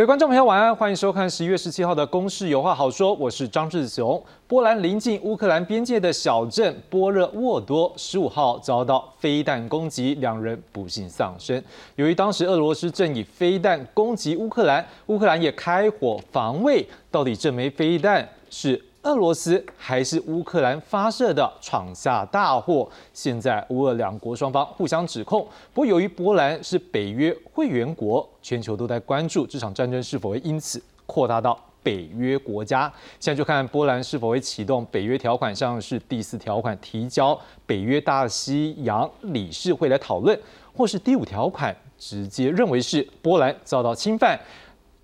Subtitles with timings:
[0.00, 4.18] 各位观众朋友，晚安，欢迎收看十一月十七号的《公事有话好说》，我是张志雄。
[4.48, 11.62] 波兰临近乌克兰边界的小镇波热沃多，十五号遭到飞弹攻击，两人不幸丧生。
[11.96, 18.82] 由于当时俄罗斯正以飞弹攻击乌克兰，乌克兰也开火防卫，到底这枚飞弹是？
[19.02, 22.86] 俄罗斯还是乌克兰发射的，闯下大祸。
[23.14, 25.40] 现在乌俄两国双方互相指控。
[25.72, 32.92] 不过，由于波兰是北约会员国，全球都在关注这场战争是否会因此扩大到北约国家。
[33.18, 40.38] 现在就看波兰是否会启动北约条款，像是第四条款提交北约大西洋理事会来讨论，
[40.76, 44.38] 或是第五条款直接认为是波兰遭到侵犯。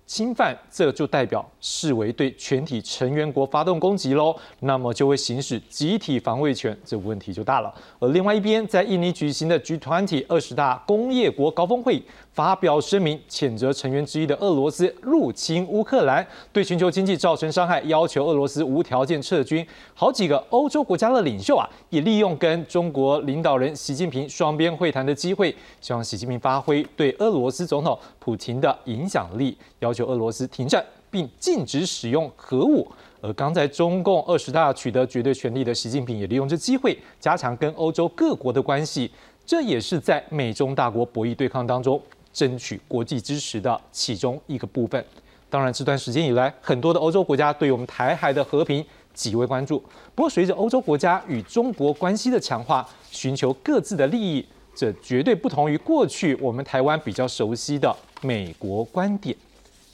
[0.07, 7.71] 侵犯，这就代表视为对全体成员国发动攻击喽，那么就会行使集体防卫权，这问题就大了。
[7.99, 12.01] 而另外一边，在印尼举行的 G 团体二十大工业国高峰会。
[12.37, 19.65] 发表声明谴责成员之一的俄罗斯入侵乌克兰，对全球经济造成伤害，要求俄罗斯无条件撤军。
[19.95, 25.49] 好几个欧洲国家的领袖啊，也利用跟中国领导人习近平双边会谈的机会，
[25.81, 32.87] 希望习近平发挥对俄罗斯总统普京的影响力，要求俄罗斯停战，并禁止使用核武。
[33.19, 39.09] 而刚在中共二十大取得绝对权力的习近平，也利用这机会加强跟欧洲各国的关系，
[39.43, 41.99] 这也是在美中大国博弈对抗当中。
[42.37, 45.03] 争取国际支持的其中一个部分。
[45.49, 49.83] 当然，这段时间以来，很多的欧洲国家对于我们台海的和平极为关注。
[50.13, 59.35] 不过，随着欧洲国家与中国关系的强化，寻求各自的利益，这绝对不同于过去我们台湾比较熟悉的美国观点。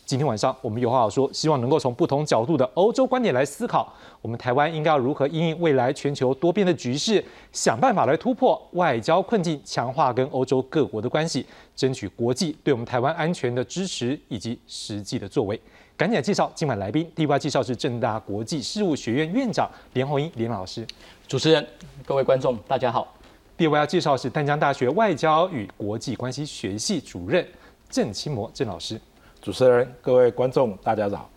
[0.06, 3.92] 今天晚上我们有话好说，希望能够从不同角度的欧洲观点来思考，
[4.22, 15.60] 我们台湾应该要如何应应未来全球多变的局势，想办法来突破外交困境，强化跟欧洲各国的关系，争取国际对我们台湾安全的支持以及实际的作为。
[15.96, 20.86] 赶紧介绍今晚来宾，第一位介绍是正大国际事务学院院长连红英连老师，
[21.28, 21.66] 主持人
[22.06, 23.08] 各位观众大家好。
[23.56, 27.48] 第二位要介绍是淡江大学外交与国际关系学系主任
[27.90, 29.00] 郑清模郑老师。
[29.44, 31.30] 主持人、各位观众，大家早。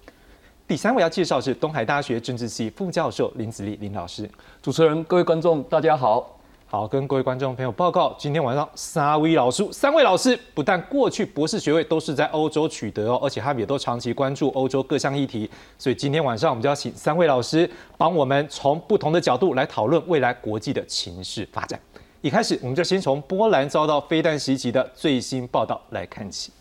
[0.64, 4.30] 第三位要介绍是东海大学政治系副教授林子立林老师。
[4.62, 6.38] 主持人、各位观众，大家好。
[6.68, 15.50] 好，跟各位观众朋友报告，今天晚上三位老师，三位老师不但过去博士学位都是在欧洲取得哦，而且他们也都长期关注欧洲各项议题。
[15.76, 17.68] 所以今天晚上我们就要请三位老师
[17.98, 21.80] 帮我们从不同的角度来讨论未来国际的情势发展。
[22.20, 26.52] 一开始，我们就先从波兰遭到飞弹袭击的最新报道来看起。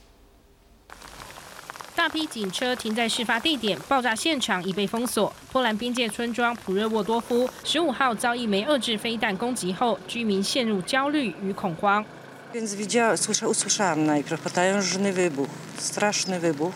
[1.95, 5.31] 大批警车停在事发地点，爆炸现场已被封锁。
[5.51, 12.03] 波兰边界村庄普热沃多夫十五号遭一枚遏制飞弹攻击后，居民陷入焦虑与恐慌。
[12.53, 13.15] Więc widziałam,
[13.47, 16.73] usłyszałam najpierw potężny wybuch, straszny wybuch.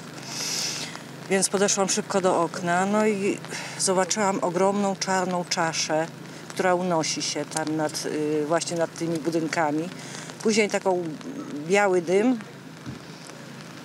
[1.30, 3.38] Więc podeszłam szybko do okna, no i
[3.78, 6.08] zobaczyłam ogromną czarną czaszę,
[6.48, 8.08] która unosi się tam nad,
[8.48, 9.90] właśnie nad tymi budynkami.
[10.44, 11.04] Później taką
[11.68, 12.40] biały dym.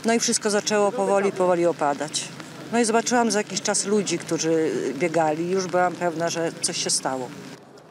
[0.06, 2.24] No i wszystko zaczęło powoli, powoli opadać.
[2.72, 5.50] No i zobaczyłam za jakiś czas ludzi, którzy biegali.
[5.50, 7.30] Już byłam pewna, że coś się stało.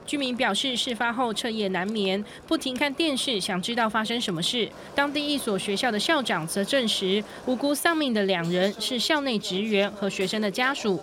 [0.06, 4.66] 居民表示，事发后彻夜难眠，不停看电视，想知道发生什么事。
[4.94, 10.98] 当地一所学校的校长则证实，无辜丧命的两人是校内职员和学生的家属。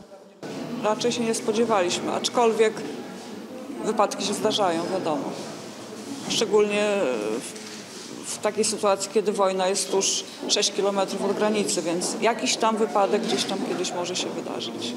[0.84, 2.74] Raczej się nie spodziewaliśmy, aczkolwiek
[3.84, 5.32] wypadki się zdarzają, wiadomo.
[6.30, 6.82] Szczególnie
[7.40, 7.59] w
[8.39, 13.45] takiej sytuacji, kiedy wojna jest tuż 6 kilometrów od granicy, więc jakiś tam wypadek gdzieś
[13.45, 14.95] tam kiedyś może się wydarzyć.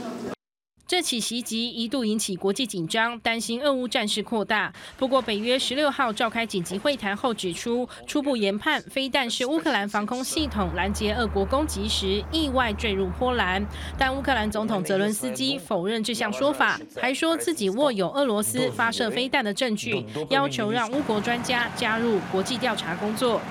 [0.92, 4.72] 这起袭击一度引起国际紧张，担心俄乌战事扩大。
[4.96, 13.62] 不过，北约十六号召开紧急会谈后指出，初步研判飞弹是乌克兰防空系统拦截俄国攻击时意外坠入波兰。
[13.98, 23.42] 但乌克兰总统泽伦斯基否认这项说法，还说自己握有俄罗斯发射飞弹的证据，要求让乌国专家加入国际调查工作。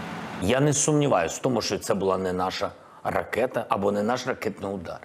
[0.42, 2.72] Я не сумніваюся в тому, що це була не наша
[3.04, 5.02] ракета або не наш ракетний удар.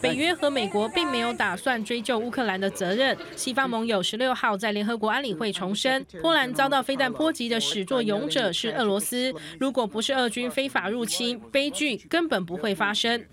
[0.00, 3.16] 北约和美国并没有打算追究乌克兰的责任。
[3.36, 9.32] 西方盟友十六号在联合国安理会重申，波兰遭到飞弹波及的始作俑者是俄罗斯。
[9.58, 13.24] 如果不是俄军非法入侵，悲剧根本不会发生。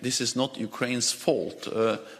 [0.00, 1.66] This is not Ukraine's fault.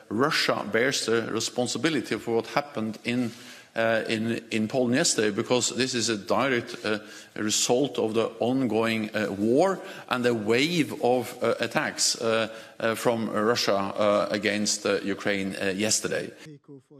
[0.08, 3.30] Russia bears the responsibility for what happened in
[3.74, 6.98] uh, in, in Poland yesterday because this is a direct uh,
[7.34, 9.78] result of the ongoing uh, war
[10.08, 12.48] and the wave of uh, attacks uh,
[12.78, 16.30] uh, from Russia uh, against uh, Ukraine uh, yesterday.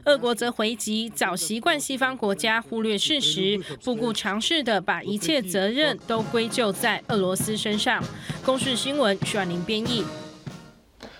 [0.05, 8.03] 俄国则回击，早习惯西方国家忽略事实，不顾常识的把一切责任都归咎在俄罗斯身上。
[8.43, 10.03] 公视新闻徐婉玲编译。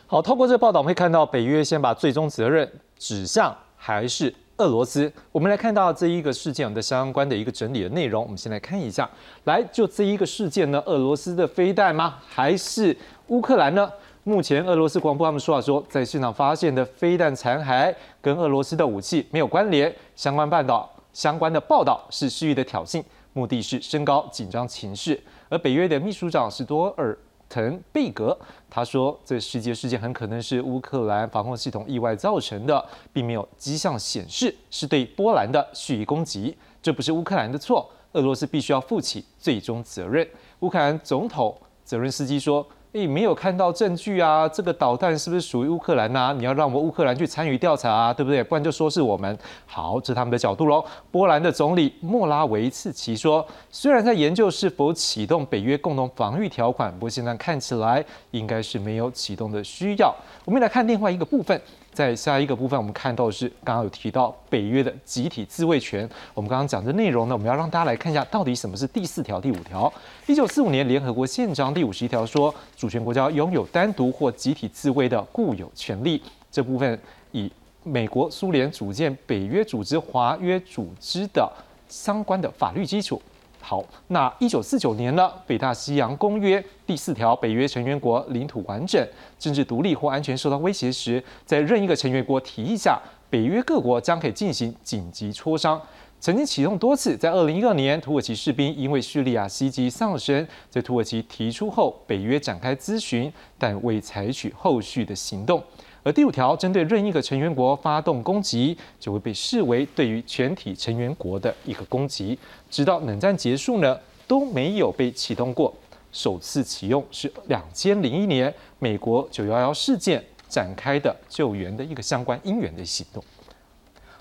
[0.06, 5.12] 好，透过这个报道，我们会看到北约先把最终责任指向还是俄罗斯。
[5.32, 9.10] 我们来看到这一个事件的相关的一个整理的内容，我们先来看一下。
[9.46, 12.16] 来，就这一个事件呢，俄罗斯的飞弹吗？
[12.28, 12.96] 还是
[13.28, 13.92] 乌克兰呢？
[14.26, 23.04] 目前俄罗斯广播他们说啊，说在现场发现的飞弹残骸跟俄罗斯的武器没有关联，相关报道相关的报道是蓄意的挑衅，
[23.34, 25.22] 目的是升高紧张情绪。
[25.50, 27.18] 而北约的秘书长是多尔
[27.54, 28.36] 滕贝格
[28.70, 40.28] 他说，这世界事件很可能是乌克兰防空系统意外造成的，并没有迹象显示是对波兰的蓄意攻击，这不是乌克兰的错，俄罗斯必须要负起最终责任。
[40.62, 41.56] 乌克兰总统
[41.86, 42.66] 泽伦斯基说。
[42.94, 44.48] 诶，没有看到证据啊！
[44.48, 46.32] 这个导弹是不是属于乌克兰呐？
[46.38, 48.44] 你要让我们乌克兰去参与调查啊，对不对？
[48.44, 49.36] 不然就说是我们。
[49.66, 50.86] 好，这是他们的角度喽。
[51.10, 60.14] 波兰的总理莫拉维茨奇说，虽然在研究是否启动北约共同防御条款，不过现在看起来应该是没有启动的需要。
[60.46, 61.60] 我们来看另外一个部分。
[61.94, 66.10] 在下一个部分，我们看到的是刚刚有提到北约的集体自卫权。
[66.34, 69.92] 我们刚刚讲的内容呢，我们要让大家来看一下，到底什么是第四条、第五条。
[70.26, 76.22] 一九四五年联合国宪章第五十一条说，主权国家拥有单独或集体自卫的固有权利。
[76.52, 77.00] 这部分
[77.32, 77.52] 以
[77.84, 81.52] 美国、苏联组建北约组织、华约组织的
[81.88, 83.22] 相关的法律基础。
[83.66, 89.08] 好，那一九四九年呢，《北大西洋公约》第四条，北约成员国领土完整、
[89.40, 95.82] 政治独立或安全受到威胁时，在任一个成员国提议下，北约各国将可以进行紧急磋商。
[96.20, 105.64] 曾经启动多次，在二零一二年，土耳其士兵因为叙利亚袭击丧生，在土耳其提出后，北约展开咨询，但未采取后续的行动。
[106.04, 112.38] 而第五条针对任意一个成员国发动攻击，就会被视为对于全体成员国的一个攻击。
[112.70, 113.98] 直到冷战结束呢，
[114.28, 115.74] 都没有被启动过。
[116.12, 123.24] 首次启用是两千零一年美国九幺幺事件展开的救援的一个相关因缘的行动。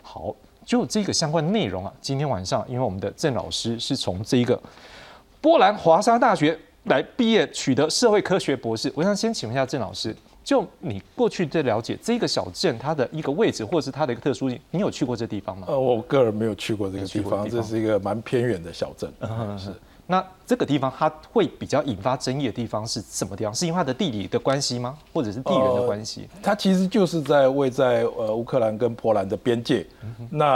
[0.01, 4.59] 好，就这个相关内容啊，今天晚上因为我们的郑老师是从这一个
[5.41, 10.17] 波兰华沙大学来毕业，取得社会科学博士，我想先请问一下郑老师。
[10.45, 15.67] 就你过去的了解，这个小镇它的一个位置，或者是它的一个特殊性，你有去过这地方吗？
[15.69, 19.11] 呃，我个人没有去过这个地方，这是一个蛮偏远的小镇。
[19.21, 19.73] 嗯是。
[20.05, 23.55] 那这个地方它会比较引发争议的地方是什么地方？
[23.55, 24.99] 是因为它的地理的关系吗？
[25.13, 26.29] 或者是地缘的关系？
[26.43, 29.87] 它其实就是在位在呃乌克兰跟波兰的边界。
[30.29, 30.47] 那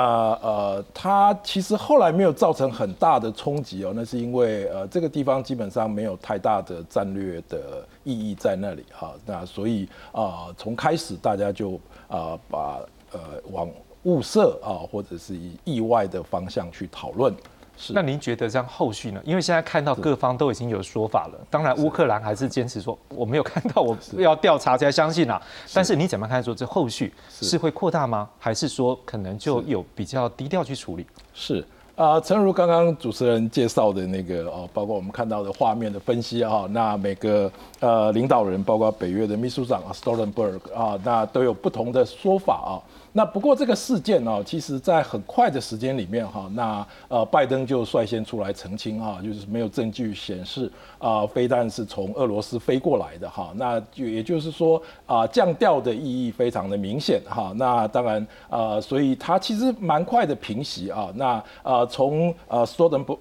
[0.42, 9.12] 呃，它其实后来没有造成很大的冲击哦，那是因为呃这个地方基本上没有太大的战略的意义在那里哈。
[9.26, 12.80] 那所以啊，从开始大家就啊把
[13.12, 13.20] 呃
[13.50, 13.68] 往
[14.04, 17.34] 物色啊，或者是以意外的方向去讨论。
[17.78, 19.20] 是那您觉得这样后续呢？
[19.22, 25.38] 因为现在看到各方都已经有说法了，当然乌克兰还是坚持说我没有看到，我要调查才相信啊。
[25.74, 28.30] 但是你怎么看说这后续是会扩大吗？
[28.38, 31.06] 还是说可能就有比较低调去处理？
[31.34, 31.62] 是
[31.96, 37.50] 啊，诚如刚刚主持人介绍的那个哦，包括我们看到的画面的分析啊，那每个
[37.80, 42.76] 呃领导人，包括北约的秘书长啊，Stoltenberg 啊，那都有不同的说法啊。
[43.16, 63.18] 那不过这个事件呢，其实在很快的时间里面哈，那呃拜登就率先出来澄清哈，就是没有证据显示啊飞弹是从俄罗斯飞过来的哈，那就也就是说啊降调的意义非常的明显哈，那当然呃所以它其实蛮快的平息啊，那呃从呃 s t o l t e n b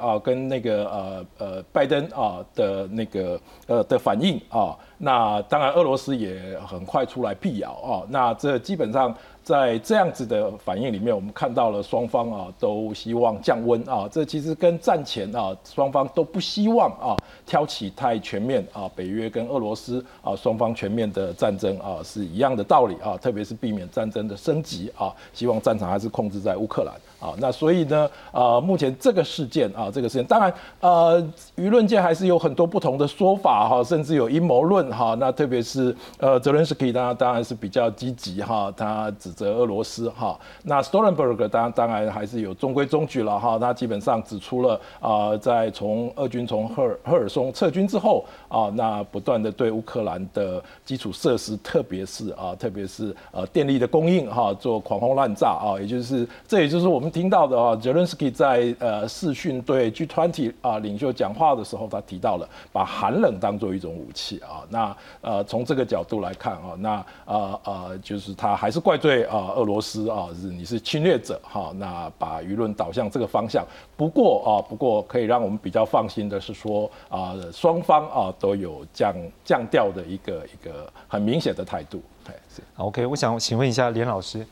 [0.00, 4.74] 啊跟那个呃呃拜登啊的那个呃的反应啊。
[5.00, 8.02] 那当然，俄罗斯也很快出来辟谣啊。
[8.08, 9.14] 那这基本上
[9.44, 14.08] 在这样子的反应里面，我们看到了双方啊都希望降温啊。
[14.10, 17.14] 这其实跟战前啊双方都不希望啊
[17.46, 23.16] 挑起太全面啊北约跟俄罗斯啊双方全面的战争啊是一样的道理啊。
[23.16, 26.92] 特别是避免战争的升级啊，希望战场还是控制在乌克兰。
[27.20, 27.34] 啊。
[27.38, 31.22] 那所以呢，呃，目前这个事件啊，这个事件，当然，呃，
[31.56, 35.16] 舆论界还是有很多不同的说法哈，甚至有阴谋论哈。
[35.18, 40.38] 那特别是呃，泽连斯基当然当然是比较积极哈，他指责俄罗斯哈。
[40.62, 73.64] 那 Stoltenberg 当然当然还是有中规中矩了哈，他基本上指出了啊，在从俄军从赫尔赫尔松撤军之后啊，那不断的对乌克兰的基础设施，特别是啊，特别是呃电力的供应哈，做狂轰滥炸啊，也就是这也就是我们听到的啊，泽连斯基在呃视讯对 G20 啊领袖讲话的时候，他提到了把寒冷当做一种武器啊，那呃从这个角度来看啊，那呃呃就是他还是怪罪啊俄罗斯啊，是你是侵略者哈，那把舆论导向这个方向。
[73.96, 82.00] 不过啊，不过可以让我们比较放心的是说啊，双方啊都有降降调的一个一个很明显的态度。
[82.24, 84.46] 对，是 OK，我想请问一下连老师，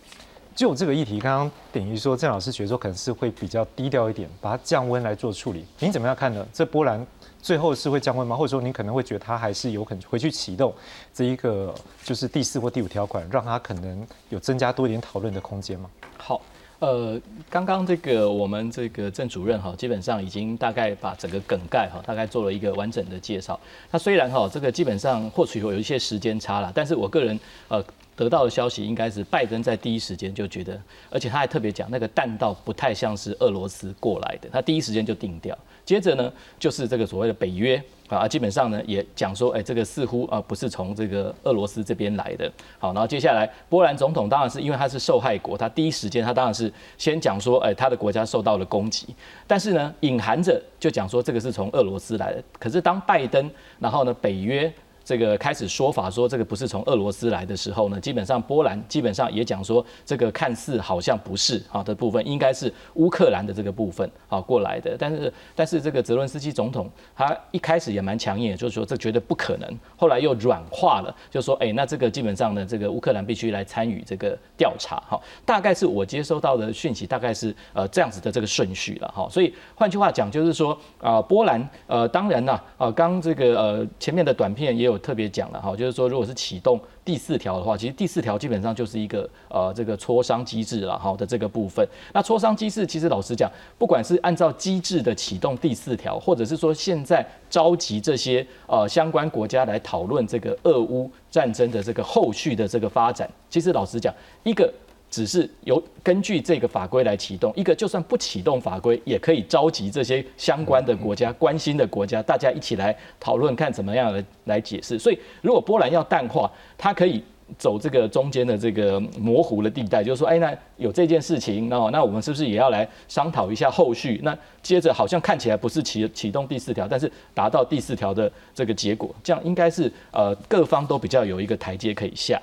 [0.56, 6.44] 就这个议题，刚刚等于说郑老师觉得说可能是会比较低调一点，把它降温来做处理，您怎么样看呢？
[6.50, 7.06] 这波兰
[7.42, 8.34] 最后是会降温吗？
[8.34, 10.72] 或者说您可能会觉得它还是有可能回去启动
[11.12, 15.90] 这一个就是第四或第五条款，让它可能有增加多一点讨论的空间吗？
[16.16, 16.40] 好。
[16.78, 23.58] 呃，刚刚这个我们这个郑主任哈，基本上已经大概把整个梗概哈，大概做了一个完整的介绍。
[23.90, 27.82] 那虽然哈，这个基本上或许有一些时间差了，但是我个人呃
[28.16, 30.80] 得到的消息应该是拜登在第一时间就觉得，
[31.10, 35.56] 而且他还特别讲那个弹道不太像是俄罗斯过来的，他第一时间就定掉。
[35.84, 37.80] 接着呢，就是这个所谓的北约。
[38.08, 42.48] 啊，基本上呢也讲说，哎，这个似乎啊不是从这个俄罗斯这边来的。
[42.78, 49.08] 好，然后接下来波兰总统当然是因为他是受害国，他第一时间他当然是先讲说，哎，他的国家受到了攻击，
[49.44, 52.40] 但是呢隐含着就讲说这个是从俄罗斯来的。
[52.60, 54.72] 可是当拜登，然后呢北约。
[55.06, 64.96] 这个开始说法说这个不是从俄罗斯来的时候呢，基本上波兰基本上也讲说这个看似好像不是啊的部分，应该是乌克兰的这个部分啊过来的。
[64.98, 69.78] 但是但是这个泽伦斯基总统他一开始也蛮强硬，就是说这绝对不可能。
[69.96, 75.16] 后来又软化了，就说哎那这个基本上呢这个乌克兰必须来参与这个调查哈。
[75.44, 79.28] 大概是我接收到的讯息大概是呃这样子的这个顺序了哈。
[79.30, 84.95] 所以换句话讲就是说啊波兰呃当然呐啊刚这个呃前面的短片也有。
[84.98, 91.86] 特别讲了哈，就是说，如果是启动第四条的话，其实第四条基本上就是一个呃这个磋商机制了哈的这个部分。
[92.12, 104.72] 那磋商机制其实老实讲，不管是按照机制的启动第四条，或者是说现在召集这些呃相关国家来讨论这个俄乌战争的这个后续的这个发展，其实老实讲，一个。
[105.16, 114.98] 只是由根据这个法规来启动，一个就算不启动法规，也可以召集这些相关的国家、关心的国家，大家一起来讨论，看怎么样来来解释。
[114.98, 117.24] 所以，如果波兰要淡化，它可以
[117.56, 124.20] 走这个中间的这个模糊的地带，就是说，哎，那有这件事情，那那我们是不是也要来商讨一下后续？
[124.22, 132.38] 那接着好像看起来不是启启动第四条，但是达到第四条的这个结果，这样应该是呃各方都比较有一个台阶可以下。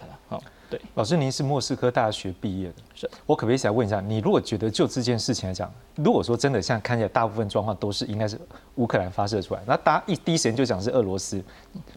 [0.95, 3.09] 老师，您是莫斯科大学毕业的，是。
[3.25, 8.39] 我可不可以想问一下，你如果觉得就这件事情来讲，如果说真的像看起来大部分状况都是应该是
[8.75, 11.43] 乌克兰发射出来，那大家一第一时间就讲是俄罗斯，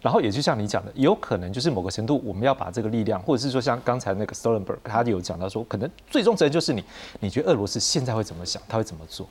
[0.01, 6.85] 然后也就像你讲的，有可能就是某个程度我们要把这个力量，或者是说像刚才那个 Stoltenberg 他有讲到说，可能最终责任就是你，
[7.21, 9.29] 你觉得俄罗斯现在会怎么想，他会怎么做？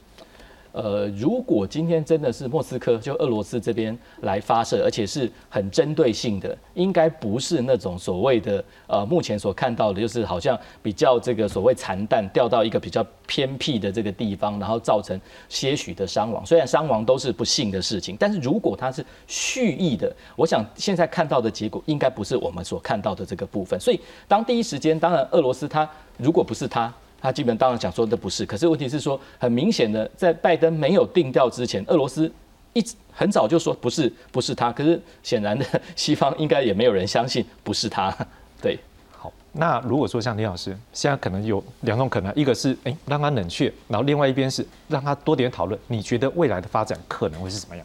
[0.75, 15.17] 呃，如果今天真的是莫斯科就俄罗斯这边来发射，而且是很针对性的，应该不是那种所谓的呃目前所看到的，就是好像比较这个所谓残弹掉到一个比较偏僻的这个地方，然后造成
[15.47, 16.45] 些许的伤亡。
[16.45, 23.79] 虽然伤亡都是不幸的事情，但是如果它是蓄意的，我想现在看到的结果应该不是我们所看到的这个部分。
[23.79, 26.93] 所以当第一时间，当然俄罗斯它如果不是它。
[27.25, 32.31] 他基本当然讲说的不是，可是问题是说，很明显的，在拜登没有定调之前，俄罗斯
[32.73, 34.71] 一直很早就说不是，不是他。
[34.71, 35.65] 可是显然的，
[35.95, 38.15] 西方应该也没有人相信不是他。
[38.61, 38.77] 对，
[39.17, 45.79] 好，那如果说像李老师，现在可能有两种可能，一个是哎让他冷却，然后另外一边是让他多点讨论。
[45.87, 47.83] 你觉得未来的发展可能会是怎么样？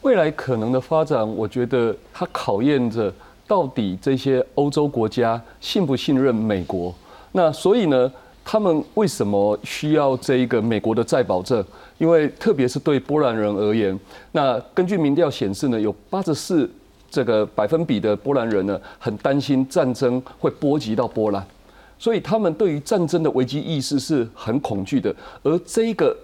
[0.00, 3.12] 未来可能的发展，我觉得它考验着
[3.46, 6.94] 到底这些欧洲国家信不信任美国。
[7.32, 8.10] 那所以呢？
[8.44, 11.64] 他们为什么需要这一个美国的再保证？
[11.98, 13.98] 因为特别是对波兰人而言，
[14.32, 16.70] 那根据民调显示呢，有八十四
[17.10, 21.44] 这个百分比的波兰人呢，很担心战争会波及到波兰，
[21.98, 25.14] 所以他们对于战争的危机意识是很恐惧的。
[25.42, 26.14] 而这一个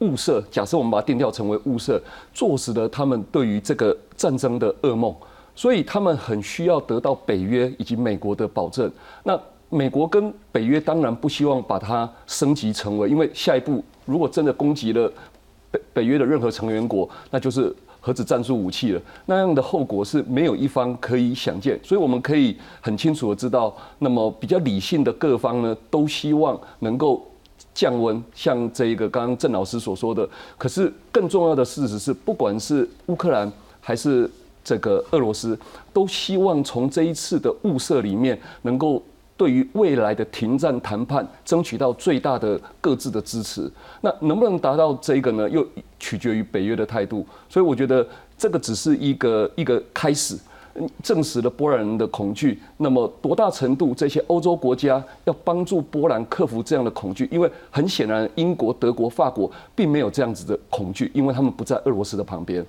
[0.00, 2.00] 物色，假设我们把它定调成为物色，
[2.34, 5.14] 坐实了他们对于这个战争的噩梦，
[5.54, 8.90] 所以他们很需要得到北约以及美国的保证。
[9.22, 9.40] 那
[9.72, 15.10] 美国跟北约当然不希望把它升级成为，因为下一步如果真的攻击了
[15.70, 19.00] 北北约的任何成员国，那就是核子战术武器了。
[19.26, 27.24] 那样的后果是没有一方可以想见，所以我们可以很清楚的知道，那么比较理性的各方呢，都希望能够
[27.72, 30.28] 降温，像这一个刚刚郑老师所说的。
[30.58, 33.50] 可是更重要的事实是，不管是乌克兰
[33.80, 34.28] 还是
[34.64, 35.56] 这个俄罗斯，
[35.92, 39.00] 都希望从这一次的物色里面能够。
[39.40, 45.48] 对于未来的停战谈判，争取到最大的各自的支持，那能不能达到这个呢？
[45.48, 45.66] 又
[45.98, 47.26] 取决于北约的态度。
[47.48, 48.06] 所以我觉得
[48.36, 50.36] 这个只是一个一个开始，
[51.02, 52.60] 证实了波兰人的恐惧。
[52.76, 57.26] 那么多大程度这些欧洲国家要帮助波兰克服这样的恐惧？
[57.32, 62.62] 因为很显然，英国、德国、法国并没有这样子的恐惧，因为他们不在俄罗斯的旁边。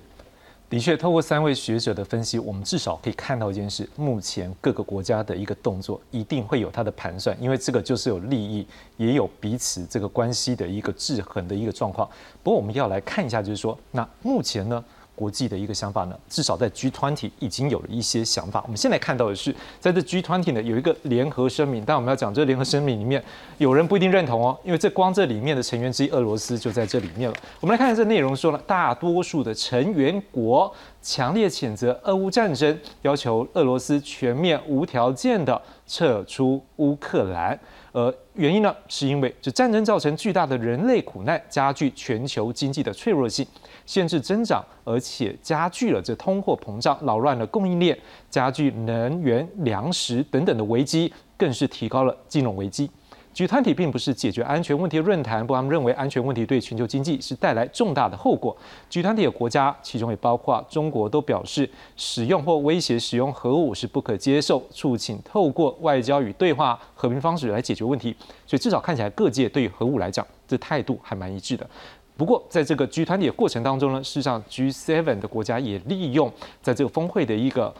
[0.72, 12.08] 的确，透过三位学者的分析，我们至少可以看到一件事：目前各个国家的一个动作一定会有它的盘算，因为这个就是有利益，也有彼此这个关系的一个制衡的一个状况。
[12.42, 14.82] 不过，我们要来看一下，就是说，那目前呢？
[15.22, 18.60] 国际的一个想法呢，至少在 G20 已经有了一些想法。
[18.64, 23.22] 我们现在看到的是，在这 G20 呢有一个联合声明，但我们要讲这联合声明里面，
[23.58, 27.36] 有人不一定认同哦，因为这光这里面的成员之一俄罗斯就在这里面了。
[27.60, 37.58] 我们来看看这内容，说了大多数的成员国强烈谴责俄乌战争，要求俄罗斯全面无条件的撤出乌克兰。
[37.92, 43.46] 呃，原因呢，是因为这战争造成巨大的人类苦难，加剧全球经济的脆弱性。
[43.84, 47.98] 限制增长，而且加剧了这通货膨胀，扰乱了供应链，
[48.30, 52.90] 加剧能源、粮食等等的危机，更是提高了金融危机。
[53.32, 58.54] 集团体并不是解决安全问题的论坛，不，他们认为安全问题对全球经济是带来重大的后果。
[58.90, 68.14] 集团体的国家，其中也包括中国，都表示使用或威胁使用核武是不可接受，促请透过外交与对话和平方式来解决问题。
[68.46, 71.66] 所以至少看起来，各界对于核武来讲，这态度还蛮一致的。
[72.14, 77.74] 不过，在这个 G 团体的过程当中呢，事实上 G7 的国家也利用在这个峰会的一个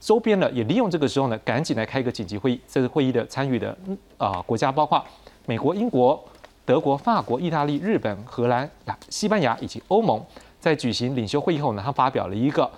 [0.00, 2.60] 周边呢，也利用这个时候呢，赶紧来开一个紧急会议。
[2.68, 3.76] 这次会议的参与的
[4.18, 5.04] 啊国家包括
[5.46, 6.22] 美国、英国、
[6.64, 8.68] 德国、法国、意大利、日本、荷兰、
[9.08, 10.22] 西班牙以及欧盟。
[10.60, 12.70] 在举行领袖会议后呢，他发表了一个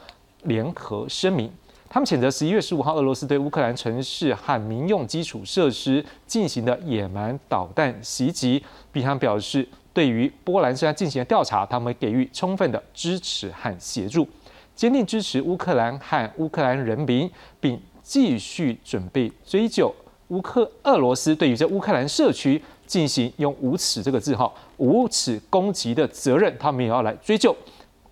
[0.42, 1.50] 联合声明，
[1.88, 9.68] 他们谴责十一月十五号俄罗斯对乌克兰城市和民用基础设施进行的野蛮导弹袭击，并他表示。
[9.94, 14.28] 对于波兰现在进行的调查，他们给予充分的支持和协助，
[14.78, 19.92] 坚定支持乌克兰和乌克兰人民，并继续准备追究
[20.28, 27.52] 乌克俄罗斯对于这乌克兰社区进行用无耻这个字号无耻攻击的责任，他们也要来追究，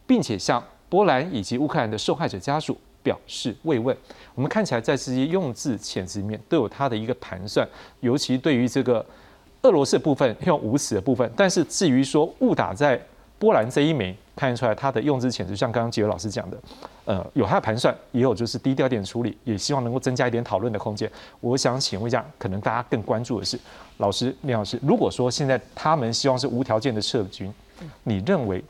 [0.08, 3.96] 并且向波兰以及乌克兰的受害者家属表示慰问。
[4.34, 7.64] 我们看起来在这些用字遣词里面都有他的一个盘算，
[8.00, 9.06] 尤其对于这个。
[9.62, 13.00] 俄罗斯的部分用无耻的部分，但是至于说误打在
[13.38, 16.58] 波兰这一枚，看得出来它的用字遣词，像刚刚杰友老师讲的，
[17.04, 21.10] 呃，有它的盘算，也有就是低调点处理，也希望能够增加一点讨论的空间。
[21.40, 23.58] 我想请问一下，可能大家更关注的是，
[23.98, 27.52] 老师聂老师，如果说现在他们希望是无条件的撤军，
[28.04, 28.64] 你认为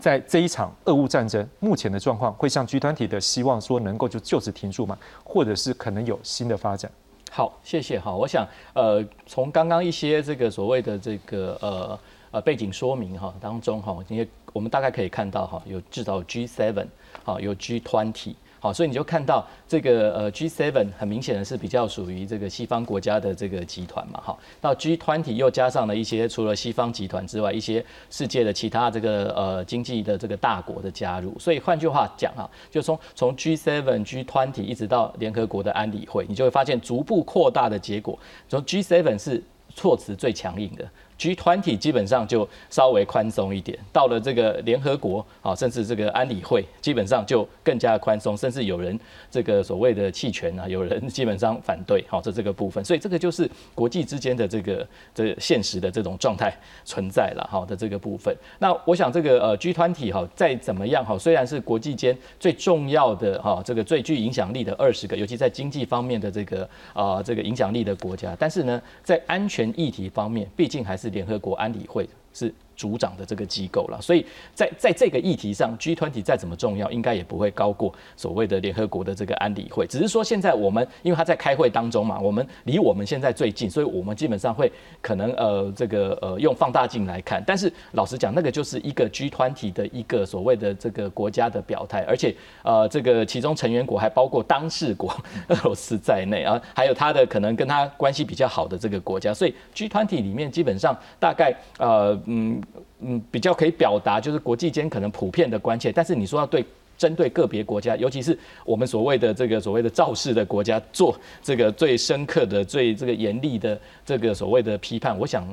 [0.00, 4.96] 在这一场俄乌战争目前的状况，会像集团体的希望说能够就就此停住吗？
[5.24, 6.90] 或者是可能有新的发展？
[7.30, 8.00] 好，谢谢。
[8.00, 11.98] 哈，我想，呃，从刚刚一些这个所谓的这个呃
[12.30, 16.86] 呃背景说明哈当中哈，因为我们大概可以看到哈，有至少 G7，
[17.24, 18.34] 好，有 G20。
[18.58, 24.36] 好，所以你就看到这个呃 G7 很明显的是比较属于这个西方国家的这个集团嘛，哈。
[24.62, 31.38] 到 G20 又加上了一些除了西方集团之外，一些世界的其他这个呃经济的这个大国的加入。
[31.38, 38.18] 所以换句话讲啊，就从从 G7、G20 一直到联合国的安理会，你就会发现逐步扩大的结果。
[38.48, 40.88] 从 G7 是措辞最强硬的。
[41.18, 48.98] G 团体基本上就稍微宽松一点，到了这个联合国啊，甚至这个安理会，基本上就更加宽松，甚至有人
[49.30, 58.36] 这个所谓的弃权啊，有人基本上反对，好，这这个部分，所以这个就是国际之间的这个这现实的这种状态存在了，好的这个部分。
[58.58, 71.05] 那我想这个呃 G 团体哈，再怎么样哈，虽然是国际间最重要的哈，这个最具影响力的二十个，尤其在经济方面的这个啊这个影响力的国家，但是呢，在安全议题方面，毕竟还是。
[71.10, 73.98] 联合国安理会是主掌的这个机构了。
[74.00, 79.86] 所以在在这个议题上，G20 再怎么重要，应该也不会高过所谓的联合国的这个安理会。
[79.86, 87.42] 只是说现在我们因为他在开会当中嘛，我们离我们现在最近，所以我们基本上会可能呃这个呃用放大镜来看。
[87.46, 95.10] 但是老实讲，那个就是一个 G20 的一个所谓的这个国家的表态，而且呃这个其中成员国还包括当事国
[95.48, 102.60] 俄罗斯在内啊，还有他的可能跟他关系比较好的这个国家，所以 G20 里面基本上大概呃嗯
[103.00, 106.64] 嗯比较可以表达就是国际间可能普遍的关切，但是你说要对
[106.98, 115.46] 针对个别国家，尤其是我们所谓的这个所谓的肇事的国家做这个最深刻的、最这个严厉的这个所谓的批判，我想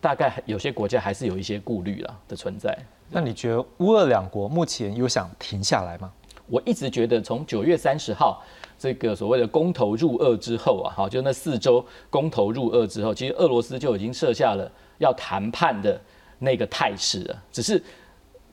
[0.00, 2.76] 大概有些国家还是有一些顾虑了的存在。
[3.10, 6.10] 那你觉得乌俄两国目前有想停下来吗？
[6.46, 8.42] 我一直觉得，从九月三十号
[8.78, 15.98] 这个所谓的公投入俄之后啊，好，就那四周公投入俄之后，其实俄罗斯就已经设下了要谈判的
[16.42, 17.42] 那个态势了。
[17.50, 17.82] 只是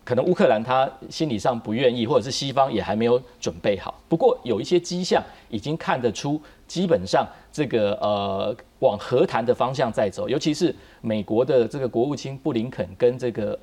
[0.05, 3.99] 可能乌克兰他心理上不愿意，或者是西方也还没有准备好。
[4.07, 13.57] 不过有一些迹象已经看得出，基本上这个呃往和谈的方向在走，尤其是美国的这个国务卿布林肯跟这个。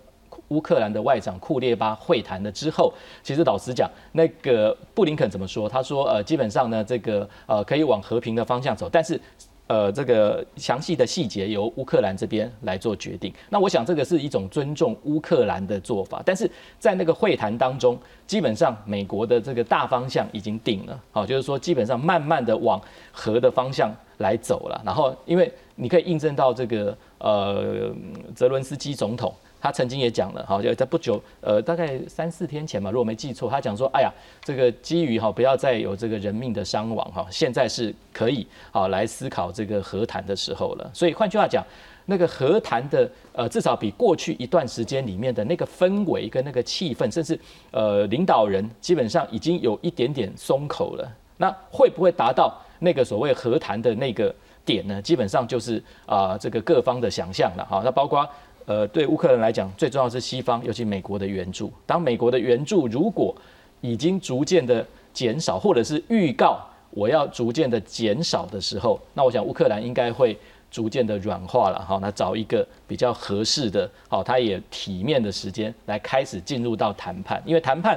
[0.51, 5.69] 乌克兰的外长库列巴会谈了之后，其实老实讲，那个布林肯怎么说？
[5.69, 9.21] 他说，呃，基本上呢，这个呃可以往和平的方向走，但是
[9.67, 13.33] 呃这个详细的细节由乌克兰这边来做决定。
[13.51, 16.23] 那我想这个是一种尊重乌克兰的做法。
[16.25, 22.81] 但是在那个会谈当中，基本上美国的这个大方向已经定了，好，就是说基本上慢慢的往
[23.13, 24.81] 和的方向来走了。
[24.85, 27.95] 然后因为你可以印证到这个呃
[28.35, 29.35] 泽伦斯基总统。
[29.67, 34.13] 他曾经也讲了，好，就在不久，呃，大概三四天前嘛，如果没记错，他讲说，哎呀，
[34.45, 40.89] 这个基于哈，不要再有这个人命的伤亡哈，现在是可以好来思考这个和谈的时候了。
[40.95, 41.65] 所以换句话讲，
[42.05, 47.37] 那个和谈的，呃，至少比过去一段时间里面的那个氛围跟那个气氛，甚至
[47.73, 51.13] 呃领导人基本上已经有一点点松口了。
[51.39, 54.33] 那会不会达到那个所谓和谈的那个
[54.65, 55.03] 点呢？
[55.03, 57.83] 基本上就是啊，这个各方的想象了哈。
[57.85, 58.25] 那包括。
[58.67, 61.73] 呃，对乌克兰来讲，最重要是西方，尤其美国的援助。
[61.87, 63.35] 当美国的援助如果
[63.81, 70.37] 已经逐渐的减少，或者是预告我要逐渐的减少的时候，那我想乌克兰应该会
[70.69, 71.85] 逐渐的软化了。
[71.87, 77.41] 好，那找一个比较合适的，好，他也体面的时间来开始进入到谈判。
[77.47, 77.97] 因为谈判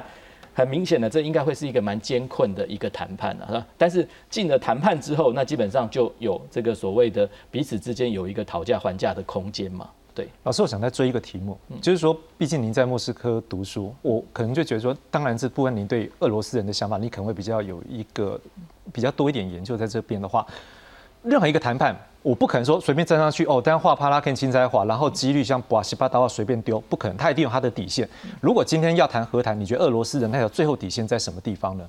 [0.54, 9.88] 很明显的，这应该会是一个蛮艰困的一个谈判了，但是进了谈判之后，那基本上就有这个所谓的彼此之间有一个讨价还价的空间嘛。
[10.14, 18.38] 对，老师，我想再追一个题目，就是说，毕竟您在莫斯科读书，我可能就觉得说，当然这部分您对俄罗斯人的想法，你可能会比较有一个
[18.92, 20.44] 比较多一点研究在这边的话，
[21.22, 28.08] 任何一个谈判，我不可能说随便站上去哦，单画帕拉肯青菜画，然后几率像巴西巴刀随便丢，不可能，他一定有他的底线。
[28.40, 31.88] 如果今天要谈和谈，你觉得俄罗斯人他有最后底线在什么地方呢？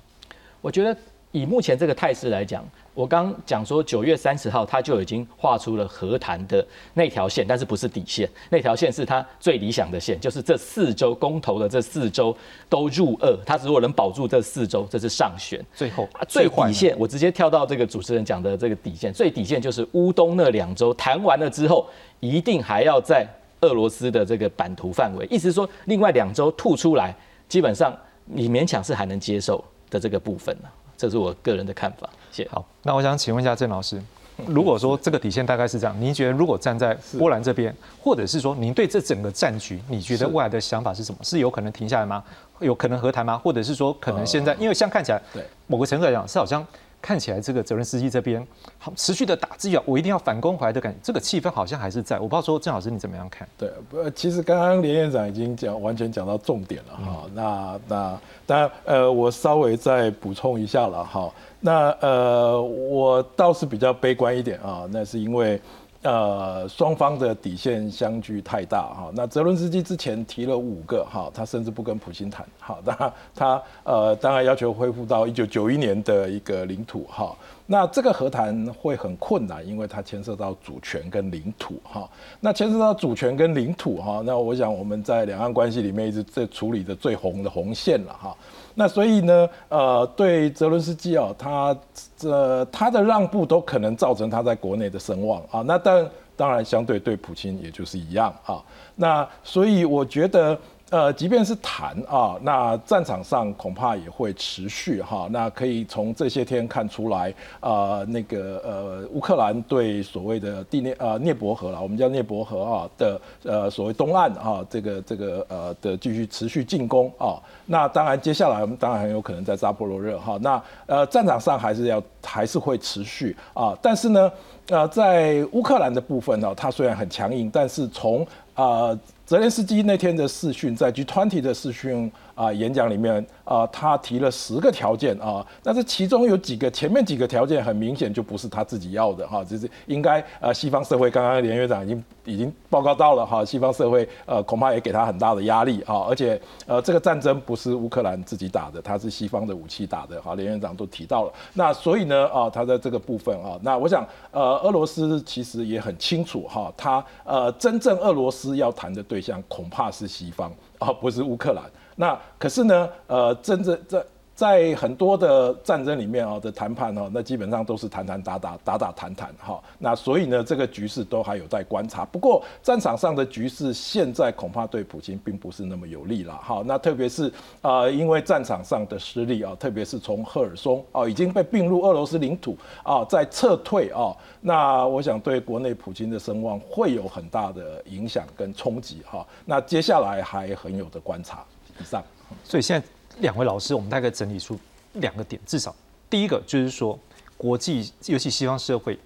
[0.62, 0.95] 我觉得
[1.32, 2.63] 以目前这个态势来讲。
[2.94, 6.63] 我刚讲说九月三十号他就已经画出了和谈的
[6.94, 12.36] 那条线，但是不是底线，那条线是他最理想的线，就是这四周公投的这四周
[12.67, 15.65] 都入二，他如果能保住这四周，这是上选。
[15.74, 21.88] 最后最底线，我直接跳到这个主持人讲的这个底线，最底线就是乌东那两周谈完了之后，
[22.20, 23.26] 一定还要在
[23.62, 27.15] 俄罗斯的这个版图范围，意思是说另外两周吐出来，
[27.48, 30.67] 基本上你勉强是还能接受的这个部分呢。
[31.01, 32.07] 这是我个人的看法。
[32.31, 32.47] 谢。
[32.51, 33.99] 好，那我想请问一下郑老师，
[34.45, 41.17] 如果说这个底线大概是这样，您觉得如果站在波兰这边，或者是说您对这整个战局，你觉得未来的想法是什么？
[41.23, 42.23] 是有可能停下来吗？
[42.59, 43.35] 有可能和谈吗？
[43.35, 46.63] 或者是说可能现在，因为像看起来，对某个程度来讲是好像。
[47.01, 48.45] 看起来这个责任司机这边
[48.77, 52.19] 好持续的打自己啊，我一定要反攻回来的感觉，这个气氛好像还是在。
[52.19, 53.47] 我不知道说郑老师你怎么样看？
[53.57, 57.23] 对，不，其实刚刚连院长已经讲完全讲到重点了哈。
[57.33, 61.29] 那那当然呃，我稍微再补充一下了哈。
[61.59, 65.59] 那呃，我倒是比较悲观一点啊，那是因为。
[66.03, 69.11] 呃，双方的底线相距太大哈。
[69.13, 72.43] 那泽伦斯基之前提了五个哈，他甚至不跟普京谈。
[72.59, 77.35] 好， 那他呃，当然要求恢复到一九九一年的一个领土哈。
[77.67, 82.09] 那这个和谈会很困难，因为它牵涉到主权跟领土哈。
[82.39, 88.35] 那牵涉到主权跟领土哈，那我想我们在两岸关系里面一直在处理的最红的红线了哈。
[88.75, 91.75] 那所以呢，呃，对泽伦斯基啊，他
[92.17, 95.62] 这他的让步都可能造成他在国内的声望啊。
[95.62, 98.62] 那但当然相对对普京也就是一样啊。
[98.95, 100.57] 那所以我觉得，
[100.91, 105.25] 呃，即便是谈啊，那战场上恐怕也会持续哈。
[105.32, 117.39] 那可以从这些天看出来，呃，那个呃，乌克兰对所谓的地涅呃涅伯河了，我们叫涅伯河啊的呃所谓东岸啊，这个这个呃的继续持续进攻啊。
[117.65, 120.38] 那当然，接下来我们当然很有可能在扎波罗热哈。
[120.41, 123.73] 那呃，战场上还是要还是会持续啊。
[123.82, 124.30] 但是呢，
[124.67, 128.93] 呃，在乌克兰的部分呢，它虽然很强硬，但是从啊。
[129.32, 159.21] 泽连斯基那天的视讯，在 G20 的视讯啊演讲里面啊，他提了十个条件啊，但是其中有几个前面几个条件很明显就不是他自己要的哈，就是应该呃西方社会刚刚连院长已经已经报告到了哈，西方社会呃恐怕也给他很大的压力啊，而且呃这个战争不是乌克兰自己打的，他是西方的武器打的哈，连院长都提到了，那所以呢啊他在这个部分啊，那我想呃俄罗斯其实也很清楚哈，他呃真正俄罗斯要谈的对。
[159.21, 161.63] 象恐怕是西方而不是乌克兰。
[162.01, 164.03] 那可是呢，呃，真正在。
[164.33, 169.61] 在很多的战争里面啊的谈判哦，那基本上都是谈谈打打打打谈谈哈。
[169.77, 172.03] 那所以呢，这个局势都还有待观察。
[172.05, 176.63] 不过战场上的局势现在恐怕对普京并不是那么有利了哈。
[176.65, 189.23] 那特别是啊，因为战场上的失利啊，特别是从赫尔松啊已经被并入俄罗斯领土啊，在撤退啊，那我想对国内普京的声望会有很大的影响跟冲击哈。
[189.45, 191.45] 那接下来还很有的观察。
[191.82, 192.04] 以上，
[192.44, 192.88] 所以现在。
[193.20, 194.58] 两位老师，我们大概整理出
[194.94, 195.76] 两个点，至少
[196.10, 196.98] 第一个就是说，
[197.38, 198.98] 国际尤其西方社会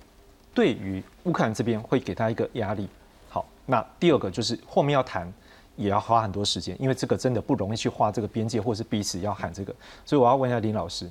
[0.54, 2.88] 对于乌克兰这边会给他一个压力。
[3.28, 5.30] 好，那第二个就是后面要谈，
[5.76, 9.76] 也要花很多时间，因为这个真的不容易去画这个边界，或是彼此要喊这个。
[10.06, 11.10] 所以我要问一下林老师，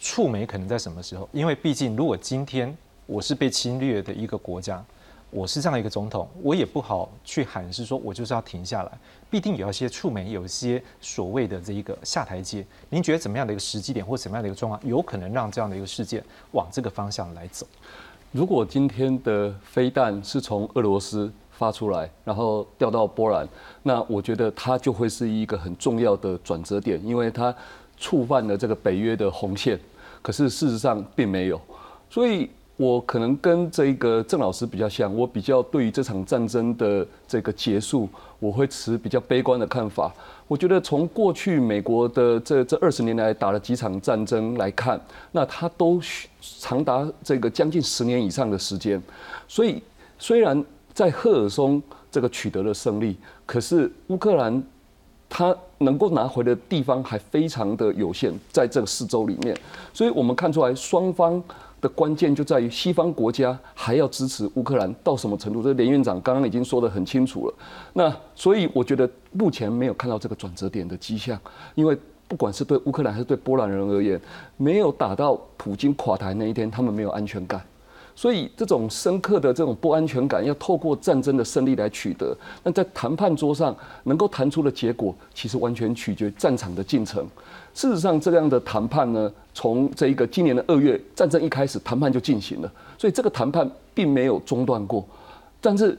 [0.00, 1.28] 触媒可能在什么时候？
[1.30, 2.74] 因为毕竟如果今天
[3.06, 4.82] 我是被侵略的一个国家。
[5.30, 8.92] 我是这样一个总统，我也不好去喊，是说我就是要停下来，
[9.34, 12.64] 必定有一些触媒，有一些所谓的这一个下台阶。
[12.88, 17.66] 您觉得怎么样的一个时机点，或怎么样的一个状况，有可能让这样的一个事件往这个方向来走？
[18.30, 23.48] 如果今天的飞弹是从俄罗斯发出来，然后掉到波兰，
[23.82, 27.52] 那我觉得它就会是一个很重要的转折点，因为它
[27.96, 29.76] 触犯了这个北约的红线。
[30.22, 31.60] 可是事实上并没有，
[32.08, 32.48] 所以。
[32.76, 38.08] 我可能跟这个郑老师比较像，我比较对于这场战争的这个结束，
[38.44, 40.12] 我会持比较悲观的看法。
[40.46, 45.00] 我觉得从过去美国的这这二十年来打了几场战争来看，
[45.32, 45.98] 那它都
[46.40, 49.02] 长达这个将近十年以上的时间。
[49.48, 49.82] 所以
[50.18, 54.62] 虽然在赫尔松这个取得了胜利，可是乌克兰
[55.30, 59.56] 它能够拿回的地方还非常的有限，在这个四周里面。
[59.94, 61.42] 所以我们看出来双方。
[61.84, 65.62] 的关键就在于西方国家还要支持乌克兰到什么程度？
[65.62, 67.54] 这连院长刚刚已经说得很清楚了。
[67.92, 71.38] 那所以我觉得目前没有看到这个转折点的迹象，
[71.74, 71.94] 因为
[72.26, 74.18] 不管是对乌克兰还是对波兰人而言，
[74.56, 77.62] 没有打到普京垮台那一天，他们没有安全感。
[78.16, 82.34] 所以这种深刻的这种不安全感，要透过战争的胜利来取得。
[82.62, 87.26] 那在谈判桌上能够谈出的结果，其实完全取决战场的进程。
[87.74, 92.72] 事实上，这样的谈判呢，从这一个今年的二月战争一开始，谈判就进行了。
[92.96, 95.04] 所以这个谈判并没有中断过。
[95.60, 95.98] 但是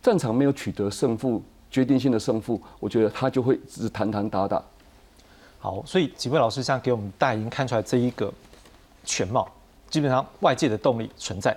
[0.00, 4.62] 战场没有取得胜负，决定性的胜负，我觉得他就会只是谈谈打打。
[5.58, 8.32] 好，所以几位老师这样给我们大家已经看出来这一个
[9.04, 9.48] 全貌。
[9.90, 11.56] 基本上外界的动力存在，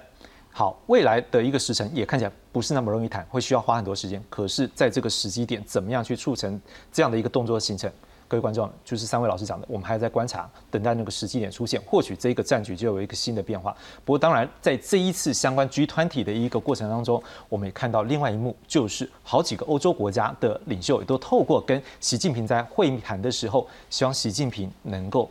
[0.51, 4.21] 好，未来的一个时辰也看起来不是那么容易谈，会需要花很多时间。
[4.29, 6.60] 可是，在这个时机点，怎么样去促成
[6.91, 7.89] 这样的一个动作形成？
[8.27, 13.75] 各位观众，就是三位老师讲的，我们还在观察，等待那个时机点出现，或许这一个战局就有一个新的变化。
[14.03, 25.29] 不过，当然，在这一次相关 G 团体的一个过程当中，我们也看到另外一幕，就是好几个欧洲国家的领袖也都透过跟习近平在会谈的时候，希望习近平能够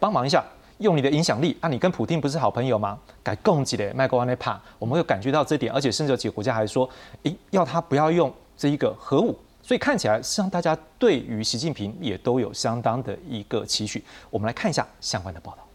[0.00, 0.44] 帮忙一下。
[0.78, 2.98] 用你的影响力，啊，你跟普京不是好朋友吗？
[3.22, 6.86] 改供给的麦克安内帕，我们会感觉到这点，而且甚至有几个国家还说，
[7.22, 9.34] 诶，要他不要用这一个核武，
[9.66, 14.00] 所以看起来，实际上大家对于习近平也都有相当的一个期许。
[14.30, 15.66] 我们来看一下相关的报道。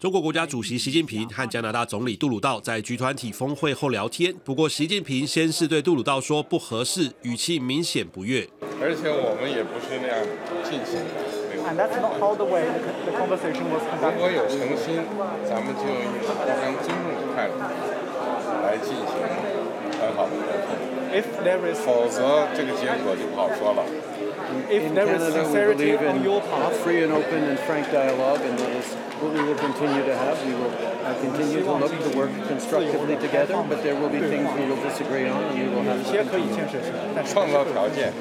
[0.00, 8.48] 中国国家主席习近平和加拿大总理杜鲁道在集团体峰会后聊天，不过习近平先是对杜鲁道说不合适，语气明显不悦。
[8.82, 10.18] 而且我们也不是那样
[10.64, 11.14] 进行的。
[11.70, 14.14] And that's not how the way the, the conversation was conducted.
[14.14, 14.98] 如果有诚心，
[15.46, 17.54] 咱们就以互相尊重的态度
[18.64, 19.06] 来进行
[20.00, 20.99] 很好的沟通。
[21.13, 23.83] If there is，否则这个结果就不好说了。
[24.69, 27.43] If in there is Canada, we sincerity believe on in your part, free and open
[27.43, 28.87] and frank dialogue, and that is
[29.21, 30.37] what we will continue to have.
[30.45, 30.71] We will
[31.03, 34.81] uh, continue to look to work constructively together, but there will be things we will
[34.83, 36.55] disagree on, and we will have 有 to 些可以 continue.
[36.55, 38.13] 建设性，但是创造条件，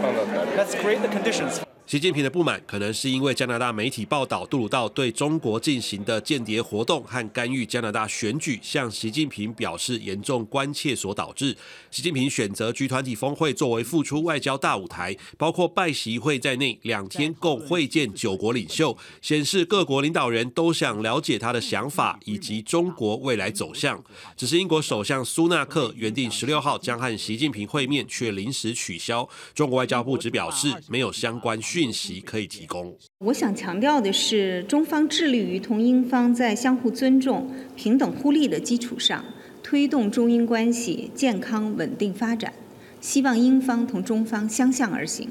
[0.00, 0.54] 创造条件。
[0.56, 1.67] Let's create the conditions.
[1.89, 11.57] 习近平的不满，可能是因为加拿大媒体报道杜鲁道对中国进行的间谍活动和干预加拿大选举，向习近平表示严重关切所导致。
[11.89, 23.99] 习近平选择 G 团体峰会作为复出外交大舞台，包括拜习会在内，两天共会见九国领袖，显示各国领导人都想了解他的想法以及中国未来走向。
[24.37, 29.27] 只是英国首相苏纳克原定十六号将和习近平会面，却临时取消。
[29.55, 32.97] 中国外交部只表示没有相关讯息可以提供。
[33.19, 39.23] 我想强调的是，中方致力于同英方在相互尊重、平等互利的基础上，
[39.63, 42.53] 推动中英关系健康稳定发展。
[42.99, 45.29] 希望英方同中方相向而行。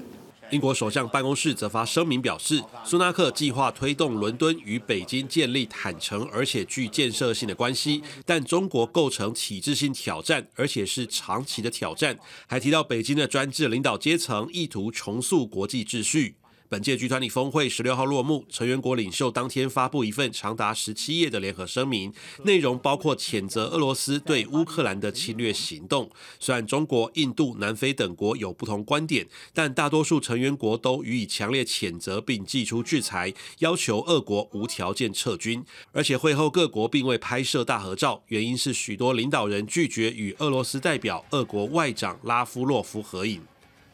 [0.51, 12.19] 英国首相办公室则发声明表示，苏纳克计划推动伦敦与北京建立坦诚而且具建设性的关系，但中国构成体制性挑战，而且是长期的挑战。
[12.47, 16.37] 还提到北京的专制领导阶层意图重塑国际秩序。
[16.71, 22.13] 本届 G 团体峰会十六号落幕，成员国领袖当天发布一份长达十七页的联合声明，
[22.45, 26.11] 内容包括谴责俄罗斯对乌克兰的侵略行动。
[26.39, 35.65] 虽然中国、印度、南非等国有不同观点，但大多数成员国都予以强烈谴责，并祭出制裁，要求俄国无条件撤军。
[35.93, 43.41] 而且会后各国并未拍摄大合照，原因是许多领导人拒绝与俄罗斯代表俄国外长拉夫洛夫合影。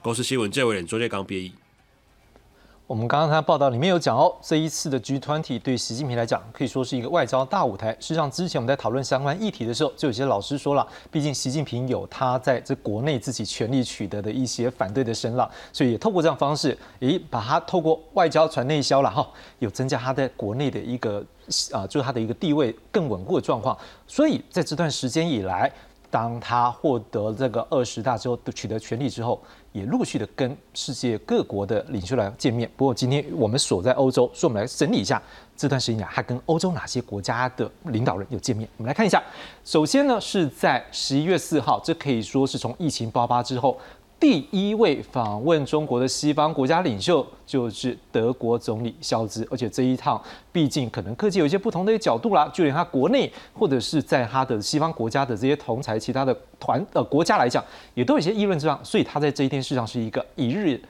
[0.02, 1.52] 公司新闻这位人周建刚编译。
[2.86, 7.92] 我们刚刚他报道里面有讲哦，这一次的 G20 对习近平来讲可以说是一个外交大舞台。
[7.92, 19.26] 事实上，之前我们在讨论相关议题的时候，就有些老师说了，毕竟习近平有他在这国内自己权力取得的一些反对的声浪，所以也透过这样方式，诶，把他透过外交传内销了哈，
[19.60, 21.24] 有增加他在国内的一个
[21.72, 23.74] 啊，就是他的一个地位更稳固的状况。
[24.06, 25.72] 所以在这段时间以来，
[26.10, 29.40] 当他获得这个二十大之后取得权力之后，
[29.74, 32.70] 也陆续的跟世界各国的领袖来见面。
[32.76, 35.20] 不过今天我们所在欧洲，所以我们来整理一下
[35.56, 38.68] 这段时间啊他跟欧洲哪些国家的领导人有见面。
[38.76, 39.20] 我们来看一下，
[39.64, 43.76] 首先呢是在十一月四号，这可以说是从疫情爆发之后。
[44.24, 50.18] 第一位访问中国的西方国家领袖就是德国总理肖兹，而且这一趟
[50.50, 60.80] 毕竟可能科技有一些不同的角度啦，就连他国内或者是在他的西方国家的这些同才、其他的团呃国家来讲，也都有些议论之上，所以他在这一天事实上是一个一日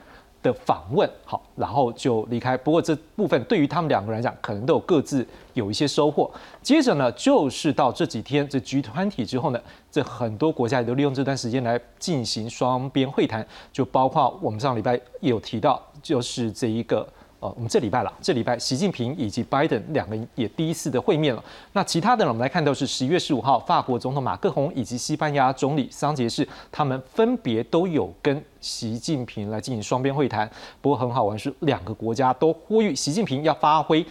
[0.45, 2.55] 的访问，好，然后就离开。
[2.55, 6.29] 不过这部分对于他们两个人来讲，可能都有各自有一些收获。
[6.61, 17.07] 接着呢，就是到这几天这集团体之后呢，这很多国家也都利用这段时间来进行双边会谈，就包括我们上礼拜也有提到，就是这一个。
[17.45, 21.43] 呃，我们这礼拜了，这礼拜习近平以及拜登两个人也第一次的会面了。
[21.73, 30.49] 那其他的呢，我们来看到是十一月十五号，法国总统马克宏以及西班牙总理桑杰士，他们分别都有跟习近平来进行双边会谈。
[30.81, 34.03] 不过很好玩是，两个国家都呼吁习近平要发挥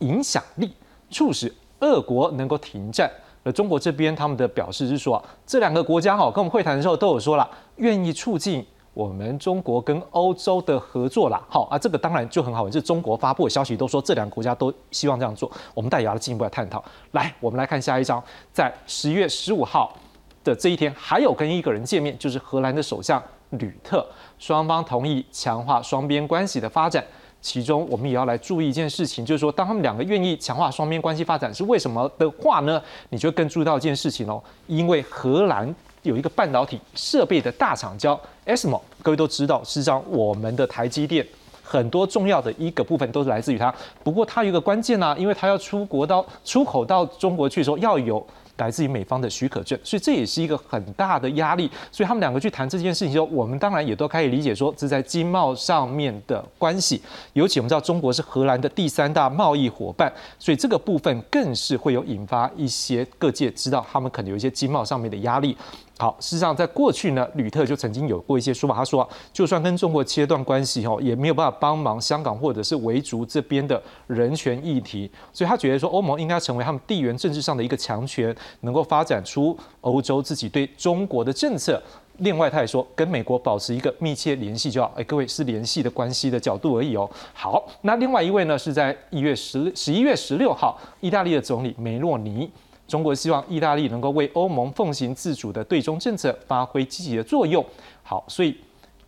[0.00, 0.72] 影响力，
[1.10, 3.08] 促使俄国能够停战。
[3.44, 8.66] 而中国这边他们的表示是说，这两个国家哈跟我们会谈的时候都有说了，愿意促进。
[9.00, 12.68] 我们中国跟欧洲的合作啦，好啊，这个当然就很好。
[12.68, 16.84] 这中国发布的消息都说这两个国家都希望这样做，我们待也要进一步来探讨。
[17.12, 19.96] 来，我们来看下一章，在十月十五号
[20.44, 24.06] 的这一天，还有跟一个人见面，就是荷兰的首相吕特，
[24.38, 27.02] 双方同意强化双边关系的发展。
[27.40, 32.82] 其中我们也要来注意一件事情，就是说，当他们两个愿意强化双边关系发展是为什么的话呢？
[33.08, 35.74] 你就更注意到一件事情哦，因为荷兰。
[36.02, 41.26] 有一个半导体设备的大厂叫 ASML，各位都知道，事实上我们的台积电
[41.62, 43.72] 很多重要的一个部分都是来自于它。
[44.02, 51.70] 不过它有一个关键呢，因为它要出国到出口到中国去的时候，要有来自于美方的许可证，所以这也是一个很大的压力。
[51.90, 57.00] 所以他们两个去谈这件事情的时候，我们当然也都可以理解说，这在经贸上面的关系。
[57.32, 65.56] 尤其我们知道中国是荷兰的第三大贸易伙伴，所以这个部分更是会有引发一些各界知道他们可能有一些经贸上面的压力。
[66.00, 81.78] 好，事实上，在过去呢，吕特就曾经有过一些说法，他说，就算跟中国切断关系哦，也没有办法帮忙香港或者是维族这边的人权议题，所以他觉得说，欧盟应该成为他们地缘政治上的一个强权，能够发展出欧洲自己对中国的政策。
[82.20, 84.90] 另外，他也说，跟美国保持一个密切联系就好。
[84.96, 87.06] 哎，各位是联系的关系的角度而已哦。
[87.34, 92.50] 好，那另外一位呢，是在一月十十一月十六号，意大利的总理梅洛尼。
[92.90, 97.64] 中国希望意大利能够为欧盟奉行自主的对中政策发挥积极的作用。
[98.02, 98.56] 好，所以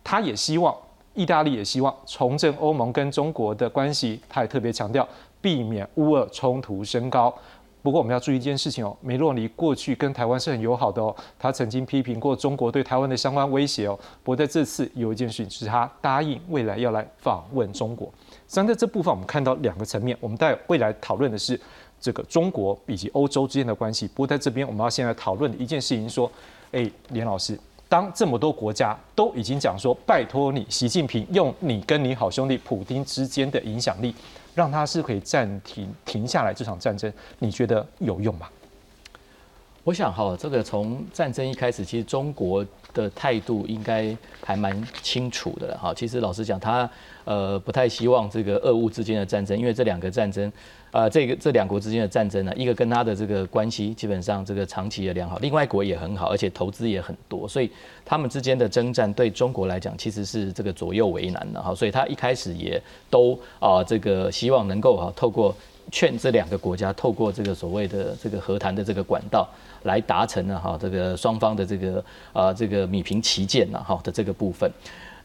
[0.01, 0.73] 他也希望
[1.13, 5.07] 意大利也希望重振欧盟跟中国的关系，他也特别强调
[5.41, 7.31] 避免乌俄冲突升高。
[7.81, 13.99] 不过我们要注意一件事情哦，梅洛尼过去跟台湾是很友好的哦，他曾经批评过中国对台湾的相关威胁哦。
[14.23, 18.07] 不过在这次有一件事情是他答应未来要来访问中国。
[18.47, 21.59] 实际上在这部分我们看到两个层面，我们在未来讨论的是
[22.03, 24.05] 这个中国以及欧洲之间的关系。
[24.09, 26.29] 不过在这边我们要先来讨论的一件事情说，
[26.73, 27.57] 哎，连老师。
[27.87, 34.15] 当这么多国家都已经讲说，拜托你，习近平用你跟你好兄弟普京之间的影响力，
[34.55, 38.49] 让他是可以暂停停下来这场战争，你觉得有用吗？
[39.83, 42.65] 我想哈，这个从战争一开始，其实中国
[42.95, 45.93] 的态度应该还蛮清楚的了哈。
[45.93, 46.89] 其实老实讲，他
[47.25, 50.51] 呃不太希望这个俄乌之间的战争，因为这两个战争。
[50.93, 57.67] 呃，这个这两国之间的战争呢，一个跟他的这个关系基本上这个长期的良好，另外一国也很好，而且投资也很多，所以
[58.05, 62.79] 他们之间的征战对中国来讲其实是这个左右为难的哈，所以他一开始也
[63.09, 65.55] 都啊这个希望能够哈透过
[65.91, 69.49] 劝这两个国家透过这个所谓的这个和谈的这个管道
[69.85, 74.71] 来达成呢哈这个双方的这个啊这个米平旗舰呐哈的这个部分，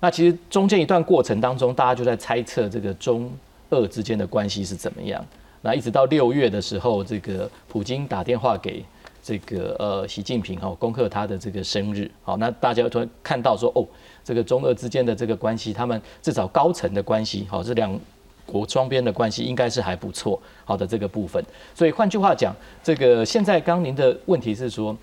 [0.00, 3.30] 那其实中间一段过程当中，大家就在猜测这个中
[3.68, 5.22] 俄之间的关系是怎么样。
[5.68, 8.82] 那一直到六月的时候，这个普京打电话给
[9.22, 12.10] 这个呃习近平哦，攻克他的这个生日。
[12.22, 13.86] 好，那大家突然看到说，哦，
[14.24, 18.00] 这个中俄之间的这个关系，他们至少高层的关系，好，这两
[18.46, 20.40] 国双边的关系应该是还不错。
[20.64, 21.44] 好的这个部分，
[21.74, 24.96] 所以换句话讲，这个现在刚您的问题是说。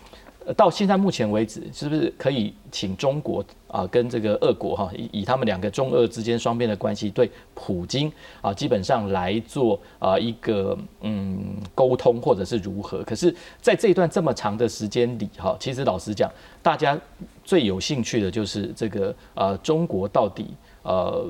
[0.53, 13.03] 到现在目前为止，是不是可以请中国啊跟这个俄国哈以以他们两个中俄之间双边的关系对普京啊基本上来做啊一个嗯沟通或者是如何？
[13.03, 16.31] 可是，在这一段这么长的时间里哈，其实老实讲，
[16.61, 16.99] 大家
[17.43, 20.47] 最有兴趣的就是这个啊中国到底
[20.85, 21.29] 呃。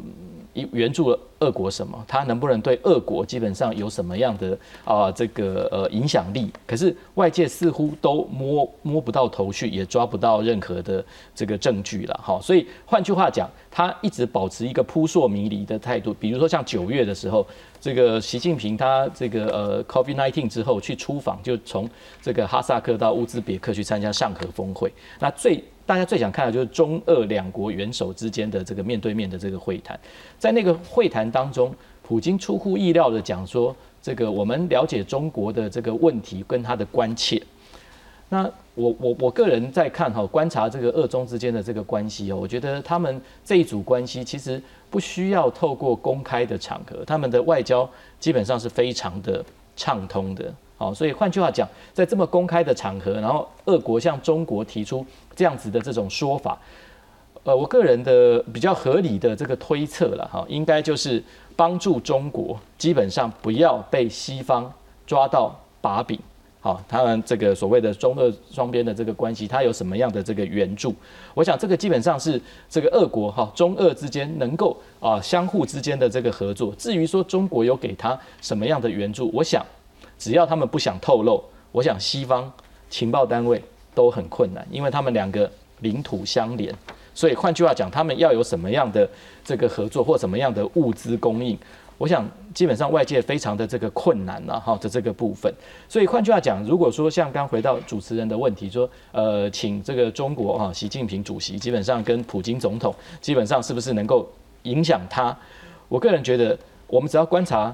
[0.72, 2.02] 援助了俄国什么？
[2.08, 6.50] 他能不能对俄国基本上有什么样的啊这个呃影响力？
[6.66, 11.04] 可是外界似乎都摸摸不到头绪，也抓不到任何的
[11.36, 12.18] 这个证据了。
[12.24, 16.14] 哈，所以换句话讲，他一直保持一个扑朔迷离的态度。
[16.14, 17.46] 比如说像九月的时候，
[17.82, 21.90] 这个习近平他这个呃 COVID-19 之后去出访，就从
[22.22, 24.90] 这个哈萨克到乌兹别克去参加上合峰会。
[25.20, 30.00] 那最大家最想看的就是中俄两国元首之间的这个面对面的这个会谈，
[30.40, 37.42] 在那个会谈当中，普京出乎意料的讲说，这个我们了解中国的这个问题跟他的关切。
[38.28, 44.60] 那我我我个人在看哈，观察这个俄中之间的这个关系哦，我觉得他们这一组关系其实
[44.90, 47.88] 不需要透过公开的场合，他们的外交
[48.20, 50.52] 基本上是非常的畅通的。
[50.78, 56.60] 好，所以换句话讲，在这么公开的场合，然后俄国向中国提出这样子的这种说法，
[57.44, 61.24] 呃，我个人的比较合理的这个推测了哈，应该就是
[61.56, 64.70] 帮助中国基本上不要被西方
[65.08, 66.20] 抓到把柄。
[66.60, 70.94] 好，他们这个所谓的中俄双边的这个关系，它有什么样的这个援助？
[71.34, 76.76] 我想这个基本上是这个俄国哈中俄之间能够啊相互之间的这个合作。
[76.76, 79.66] 至于说中国有给他什么样的援助，我想。
[80.26, 81.40] 只要他们不想透露，
[81.72, 82.52] 我想西方
[82.90, 83.62] 情报单位
[83.94, 85.48] 都很困难，因为他们两个
[85.82, 86.74] 领土相连，
[87.14, 89.08] 所以换句话讲，他们要有什么样的
[89.44, 91.56] 这个合作或什么样的物资供应，
[92.00, 95.54] 我想基本上外界非常的这个困难了哈的这个部分。
[95.88, 104.28] 所以换句话讲，如果说像刚回到主持人的问题，说呃，请这个中国哈习近平主席基本上跟普京总统基本上是不是能够
[104.64, 105.38] 影响他？
[105.88, 106.58] 我个人觉得，
[106.88, 107.72] 我们只要观察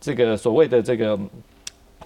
[0.00, 1.18] 这个所谓的这个。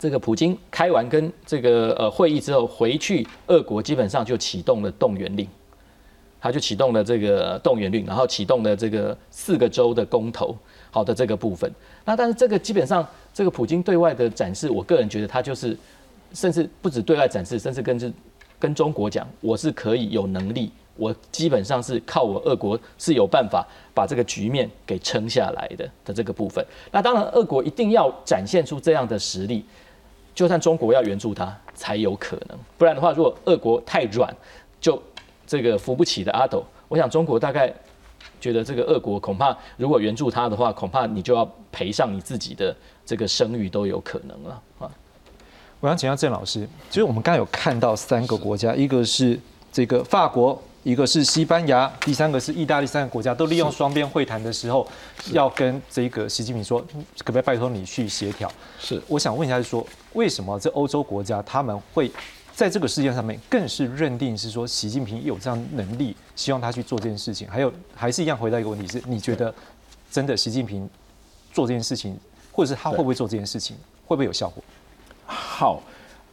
[0.01, 5.47] 这个普京开完跟这个呃会议之后回去，俄国基本上就启动了动员令，
[6.41, 10.57] 他就启动了这个动员令，然后启动了这个四个州的公投，
[10.91, 11.71] 好的这个部分。
[12.07, 15.77] 那但是这个基本上这个普京对外的展示，我个人觉得他就是，
[16.33, 18.11] 甚至不止对外展示，甚至跟这
[18.59, 26.65] 跟中国讲，我是可以有能力，我基本上是靠我俄国是有办法把这个局面给撑下来的的这个部分。
[26.91, 29.63] 那当然，俄国一定要展现出这样的实力。
[30.41, 34.35] 就算中国要援助他才有可能，不然的话，如果俄国太软，
[34.81, 34.99] 就
[35.47, 36.65] 这个扶不起的阿斗。
[36.89, 37.71] 我想中国大概
[38.41, 42.75] 觉得这个俄国恐怕如果援助他的话，恐怕你就要赔上你自己的
[43.05, 44.91] 这个声誉都有可能了啊。
[45.81, 49.39] 我想请教郑老师，就是我们刚刚有看到三个国家，一个是
[49.71, 50.59] 这个法国。
[50.83, 54.87] 一个是西班牙，第三个是意大利，三个国家都利用双边会谈的时候，
[55.33, 56.81] 要跟这个习近平说，
[57.19, 58.51] 可不可以拜托你去协调？
[58.79, 62.11] 是，我想问一下，是说为什么这欧洲国家他们会
[62.55, 67.47] 在这个事件上面，更是认定是说习近平有这样能力，希望他去做这件事情。
[67.49, 69.55] 还有还是一样回答一个问题是，你觉得
[70.11, 70.89] 真的习近平
[71.53, 72.19] 做这件事情，
[72.51, 73.77] 或者是他会不会做这件事情，
[74.07, 74.65] 会不会有效果？
[75.27, 75.83] 好，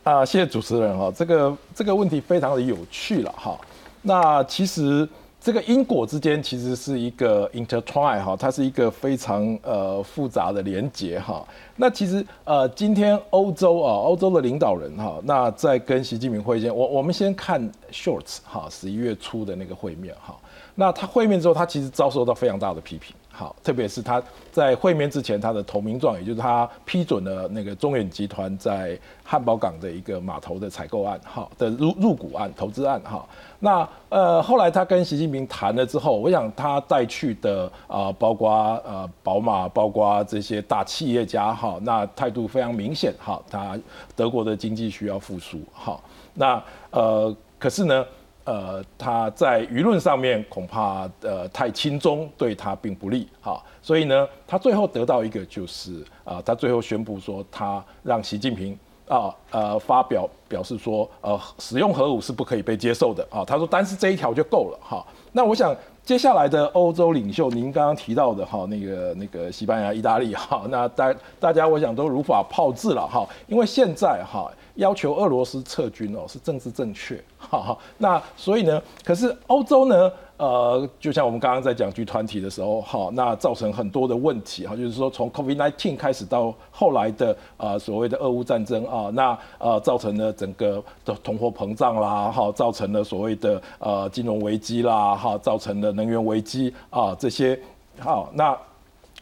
[0.04, 3.60] 啊、谢谢主持人哈，这个这个问题非常的有趣了哈。
[4.02, 5.08] 那其实
[5.40, 11.46] 这个因果之间其实是一个 intertwine 哈，它是一个非常呃复杂的连接哈。
[11.76, 20.36] 那其实呃，今天欧洲啊，欧洲的领导人哈，那在跟习近平会见，我我们先看 Shorts 哈，十一月初的那个会面哈。
[20.76, 23.16] 那他会面之后，他其实遭受到非常大的批评。
[23.40, 24.20] 好，特别是他
[24.52, 33.24] 在会面之前，他的投名状，也就是他批准了那个中远集团在汉堡港的一个码头的采购案，哈的入入股案、投资案，哈。
[33.60, 38.52] 那呃，后来他跟习近平谈了之后，我想他带去的啊、包括
[38.84, 43.78] 呃宝马，包括这些大企业家，哈，那态度非常明显，哈，他
[44.16, 46.00] 德国的经济需要复苏，哈。
[46.34, 46.60] 那
[46.90, 48.04] 呃，可是呢？
[48.48, 58.80] 呃，他在舆论上面恐怕呃太轻中，对他并不利哈，所以呢，他最后得到一个就是啊、他最后宣布说，他让习近平
[59.10, 65.06] 啊呃发表表示说，呃，使用核武是不可以被接受的啊，他说单是这一条就够了哈。
[65.34, 74.50] 那我想接下来的欧洲领袖，您刚刚提到的哈，那个那个西班牙、意大利哈，那大大家我想都如法炮制了哈，因为现在哈。
[74.78, 77.78] 要求俄罗斯撤军哦，是政治正确， 哈哈。
[77.98, 97.60] 那所以呢，可是欧洲呢，呃，就像我们刚刚在讲剧团体的时候，哈，那造成很多的问题哈，就是说从 COVID-19 开始到后来的呃所谓的俄乌战争啊，那呃造成了整个的通货膨胀啦，哈，造成了所谓的呃金融危机啦，哈，造成了能源危机啊这些，
[98.00, 98.58] 好，那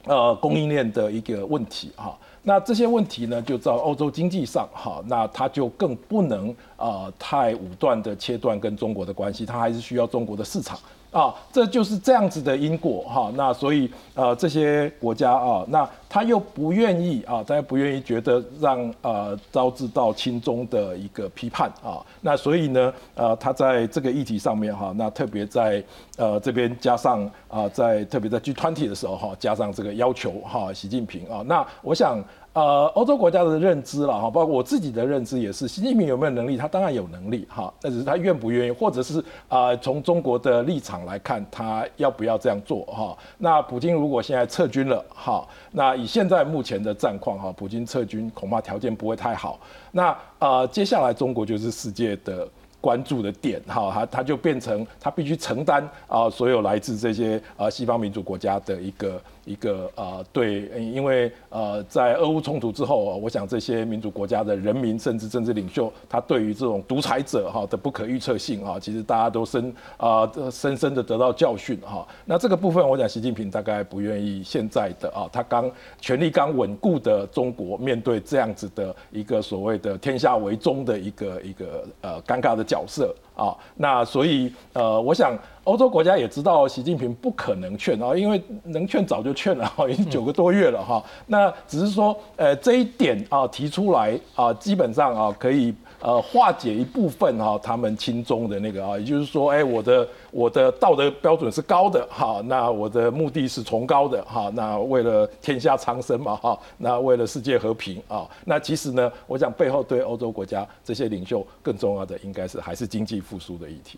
[0.05, 2.17] 呃供应链的一个问题哈。
[2.47, 10.77] 那这些问题呢，就在欧洲经济上，哈，那它就更不能啊太武断的切断跟中国的关系，它还是需要中国的市场
[11.15, 13.31] 啊，这就是这样子的因果哈。
[13.35, 25.81] 那所以呃这些国家啊，那他又不愿意啊，他又不愿意觉得让呃招致到亲中的一个批判啊，那所以呢呃他在这个议题上面哈，那特别在
[26.17, 32.21] 呃这边加上啊，在特别在 G20 的时候哈，加上这个要求哈，习近平啊，那我想。
[32.55, 36.55] 呃，欧洲国家的认知了哈，包括我自己的认知也是，习近平有没有能力？
[36.55, 43.17] 他当然有能力哈，但只是他愿不愿意，或者是啊，从中国的立场来看，他要不要这样做哈？
[43.37, 49.59] 那普京如果现在撤军了哈，那以现在目前的战况哈，普京撤军恐怕条件不会太好。
[49.91, 52.47] 那呃，接下来中国就是世界的。
[52.81, 72.05] 关注的点哈，他他就变成他必须承担啊，所有来自这些呃西方民主国家的一个一个呃对，因为呃在俄乌冲突之后，我想这些民主国家的人民甚至政治领袖，他对于这种独裁者哈的不可预测性啊，其实大家都深啊深深的得到教训哈。
[72.25, 75.69] 那这个部分，我想习近平大概不愿意现在的啊，他刚
[76.01, 91.03] 权力刚稳固的中国，面对这样子的一个所谓的天下为中的一个一个呃尴尬的角色啊，那所以呃，我想欧洲国家也知道习近平不可能劝啊，因为能劝早就劝了哈，已经九个多月了哈。
[91.25, 113.97] 那只是说呃这一点啊提出来啊，基本上啊可以呃化解一部分哈他们亲中的那个啊，也就是说哎我的我的道德标准是高的哈，那我的目的是崇高的哈，那为了天下苍生嘛哈，那为了世界和平啊，那其实呢，我想背后对欧洲国家这些领袖更重要的应该是还是经济复苏的议题。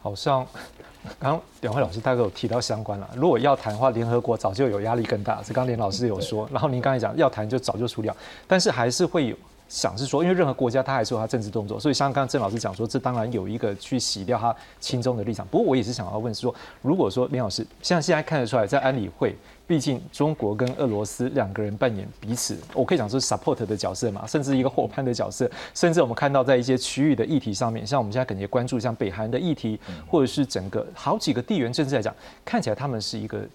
[0.00, 0.46] 好像
[1.18, 3.08] 刚刚两位老师大概有提到相关了。
[3.14, 5.40] 如果要谈的话，联合国早就有压力更大。
[5.44, 9.36] 这刚连老师有说，然后您刚才讲要谈就早就处理了，但是还是会有
[9.68, 15.46] 想是说，因为任何国家它还是有它政治动作，所以像刚刚郑老师讲说，这当然有一个去洗掉他亲中的立场。
[15.46, 19.34] 不过我也是想要问说，如果说林老师像现在看得出来，在安理会。
[19.70, 32.12] 毕竟中国跟俄罗斯两个人扮演彼此，我可以讲说 support 的角色嘛，甚至一个伙伴的角色，甚至我们看到在一些区域的议题上面，像我们现在可能也关注像北韩的议题，或者是整个好几个地缘政治来讲，
[32.44, 33.46] 看起来他们是一个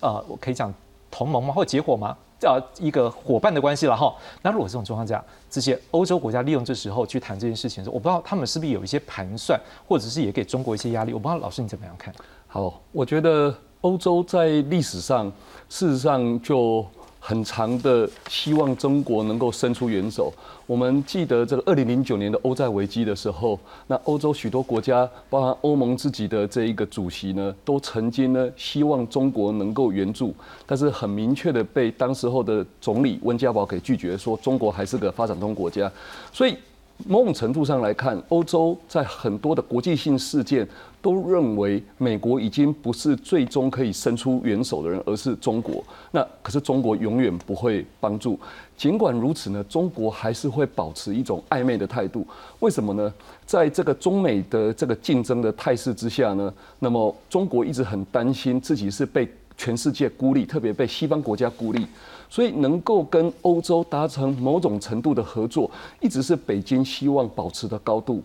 [0.00, 0.72] 呃，我可以讲
[1.10, 2.16] 同盟吗，或结伙吗？
[2.40, 4.10] 呃，一个伙伴的关系了哈。
[4.40, 11.12] 那如果这种状况下，这些欧洲国家利用这时候去谈这件事情的时候，我不知道他们是不是有一些盘算，或者是也给中国一些压力。
[11.12, 12.14] 我不知道老师你怎么样看？
[12.46, 13.54] 好，我觉得。
[13.82, 15.30] 欧洲在历史上，
[15.68, 16.86] 事实上就
[17.18, 20.32] 很长的希望中国能够伸出援手。
[20.68, 23.58] 我们记得这个二零零九年的欧债危机的时候，
[23.88, 30.32] 那欧洲许多国家，包含欧盟自己的这一个主席呢，都曾经呢希望中国能够援助，
[30.64, 35.90] 但是很明确的被当时候的总理温家宝给拒绝，说中国还是个发展中国家。
[36.32, 36.56] 所以
[37.04, 40.66] 某种程度上来看，欧洲在很多的国际性事件
[41.02, 45.84] 都认为美国已经不是最终可以伸出援手的人，而是中国。
[46.12, 48.38] 那可是中国永远不会帮助。
[48.76, 52.26] 尽管如此呢，中国还是会保持一种暧昧的态度。
[52.60, 53.12] 为什么呢？
[53.44, 61.86] 在这个中美的这个竞争的态势之下呢，那么中国一直很担心自己是被全世界孤立，特别被西方国家孤立。
[62.30, 68.22] 所以能够跟欧洲达成某种程度的合作，一直是北京希望保持的高度。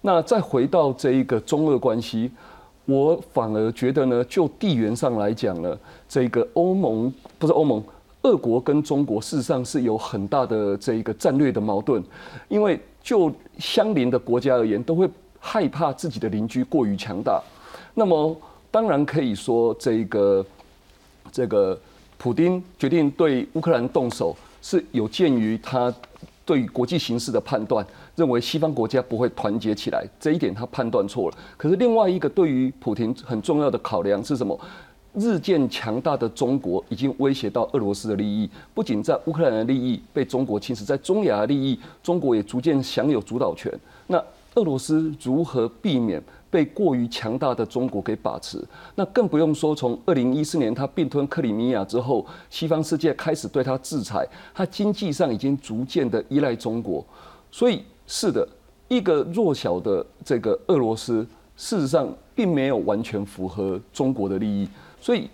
[0.00, 2.30] 那再回到这一个中俄关系，
[2.84, 5.78] 我反而觉得呢，就地缘上来讲呢，
[6.08, 7.82] 这个欧盟不是欧盟，
[8.22, 12.02] 俄国跟中国事实上是有很大的这一个战略的矛盾，
[12.48, 17.42] 因为就相邻的国家而言，都会害怕自己的邻居过于强大。
[17.94, 18.36] 那么
[18.70, 20.46] 当然可以说这个
[21.32, 21.78] 这个。
[22.20, 25.94] 普京决定对乌克兰动手，是有鉴于他
[26.44, 27.86] 对国际形势的判断，
[28.18, 31.36] 认为西方国家不会团结起来，这一点他判断错了。
[31.56, 34.58] 可是另外一个对于普京很重要的考量是什么？
[35.14, 43.72] 日渐强大的中国已经威胁到俄罗斯的利益，不仅在乌克兰的利益被中国侵蚀，在中亚的利益，中国也逐渐享有主导权。
[44.08, 44.22] 那
[44.56, 46.20] 俄罗斯如何避免？
[46.50, 48.58] 被过于强大的中国给把持，
[48.94, 57.04] 那更不用说从二零一四年他并吞克里米亚之后，西方世界开始对他制裁，他经济上已经逐渐的依赖中国，
[57.50, 58.48] 所以是的，
[58.88, 61.24] 一个弱小的这个俄罗斯，
[61.56, 64.68] 事实上并没有完全符合中国的利益，
[65.00, 65.30] 所以。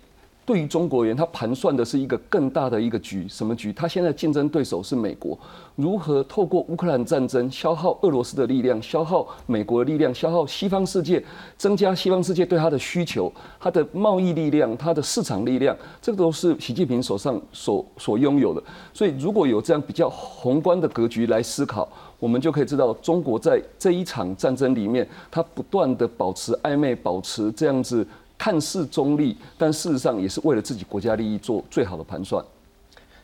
[0.47, 3.73] 对于中国人，他盘算的是一个更大的一个局，什么局？
[3.73, 5.35] 他现在竞争对手是美国，
[5.75, 11.19] 如何透过乌克兰战争消耗俄罗斯的力量，消耗美国的力量，消耗西方世界，
[11.57, 18.61] 增加西方世界对他的需求，他的贸易力量，他的市场力量，这个都是习近平手上所所拥有的。
[18.93, 21.89] 所以，如果有这样比较宏观的格局来思考，
[22.19, 28.05] 我们就可以知道，中国在这一场战争里面，他不断的保持暧昧，保持这样子。
[28.37, 32.43] 看似中立，但事实上也是为了自己国家利益做最好的盘算。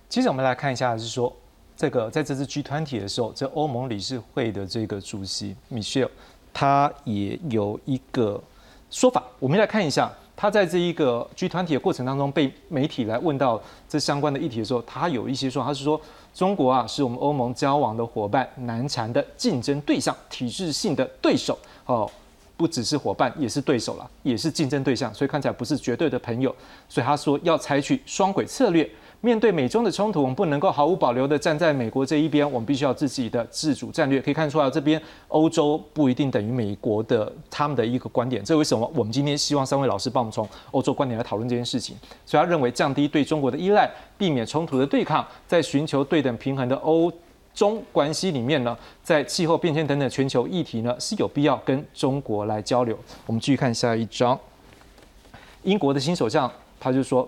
[0.07, 1.31] 其实我们来看一下，是说
[1.75, 6.07] 这个在这次 G 团体的时候，这欧盟理事会的这个主席 Michel，
[6.53, 8.41] 他也有一个
[8.89, 9.21] 说法。
[9.37, 10.09] 我们来看一下，
[10.41, 16.01] 他在这一个 G 团体的过程当中，被媒体来问到这相关的议题的时候，他有一些说，他是说
[16.33, 22.09] 中国啊是我们欧盟交往的伙伴，难缠的竞争对象，体制性的对手哦。
[22.57, 26.55] 不只是伙伴，也是对手了，也是竞争对象，所以看起来不是绝对的朋友。
[26.89, 28.89] 所以他说要采取双轨策略，
[29.21, 34.19] 面对美中的冲突，我们不能够毫无保留的站在美国这一边，我们必须要自己的自主战略。
[34.19, 38.43] 可以看出来，这边欧洲不一定等于美国的他们的一个观点。
[38.43, 38.91] 这为什么？
[38.95, 41.95] 我们今天希望三位老师帮我们从欧洲观点来讨论这件事情。
[42.25, 47.11] 所以他认为降低对中国的依赖，避免冲突的对抗，在寻求对等平衡的欧。
[47.53, 52.97] 中关系里面呢，在气候变迁等等全球议题呢，是有必要跟中国来交流。
[53.25, 54.39] 我们继续看下一章。
[55.63, 56.49] 英国的新首相
[56.79, 57.27] 他就说，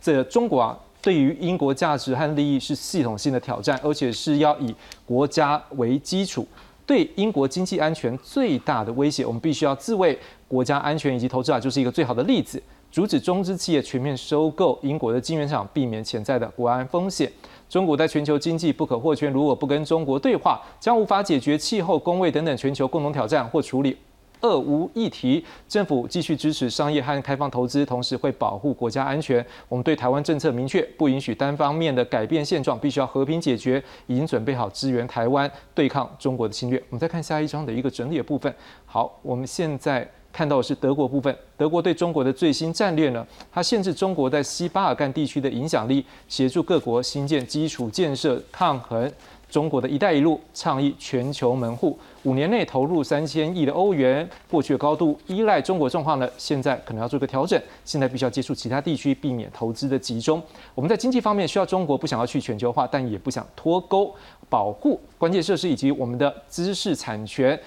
[0.00, 4.74] 这中国啊，对于英国价值和利益是系统性的挑战，而且是要以
[5.06, 6.46] 国家为基础，
[6.84, 9.24] 对英国经济安全最大的威胁。
[9.24, 10.18] 我们必须要自卫
[10.48, 12.62] 国家安全以及投资啊，就是一个最好的例子。
[12.90, 17.30] 阻止中资企业全面收购英国的晶圆厂，避免潜在的国安风险。
[17.68, 23.94] 中国在全球经济不可或缺，如果不跟中国对话，将无法解决气候、工位等等全球共同挑战或处理
[24.40, 25.44] 俄乌议题。
[25.68, 29.44] 政府继续支持商业和开放投资，同时会保护国家安全。
[29.68, 33.82] 我们对台湾政策明确，不允许单方面的改变现状，必须要和平解决。
[34.06, 36.78] 已经准备好支援台湾对抗中国的侵略。
[36.88, 38.54] 我们再看下一章的一个整理的部分。
[38.86, 40.08] 好，我们现在。
[40.30, 43.26] 看到的是德国部分，德国对中国的最新战略呢？
[43.50, 49.10] 它限制中国在西巴尔干地区的影响力，协助各国新建基础建设，抗衡
[49.50, 51.98] 中国的一带一路，倡议全球门户。
[52.24, 56.28] 五年内投入三千亿的欧元，过去的高度依赖中国状况呢？
[56.36, 60.42] 现在可能要做个调整，现在必须要接触其他地区，避免投资的集中。
[60.74, 64.14] 我们在经济方面需要中国不想要去全球化，但也不想脱钩，
[64.50, 67.58] 保护关键设施以及我们的知识产权。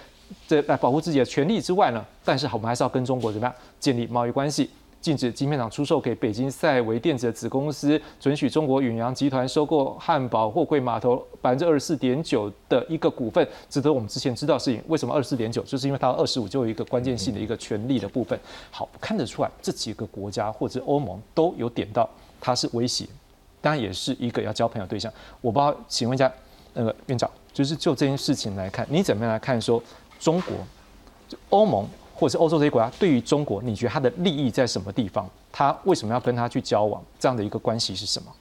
[0.48, 4.70] 这来保护自己的权利之外呢，但是我们还是要跟中国怎么样建立贸易关系？
[5.02, 14.82] 禁止晶片厂出售给北京赛维电子的子公司，准许中国远洋集团收购汉堡货柜码头百分之二十四点九的一个股份，值得我们之前知道事情。
[14.88, 15.62] 为什么二十四点九？
[15.64, 18.40] 就是因为它二十五就有一个关键性的一个权利的部分。
[18.70, 22.08] 好，看得出来这几个国家或者欧盟都有点到
[22.40, 23.06] 它是威胁，
[23.60, 25.12] 当然也是一个要交朋友对象。
[25.42, 26.32] 我不知道，请问一下
[26.74, 29.82] 那个院长，就是就这件事情来看，你怎么样来看说？
[30.20, 30.54] 中国、
[31.50, 31.88] 欧盟
[32.22, 35.28] 或者是欧洲这些国家，对于中国，你觉得它的利益在什么地方？
[35.52, 37.02] 他为什么要跟他去交往？
[37.20, 38.32] 这样的一个关系是什么？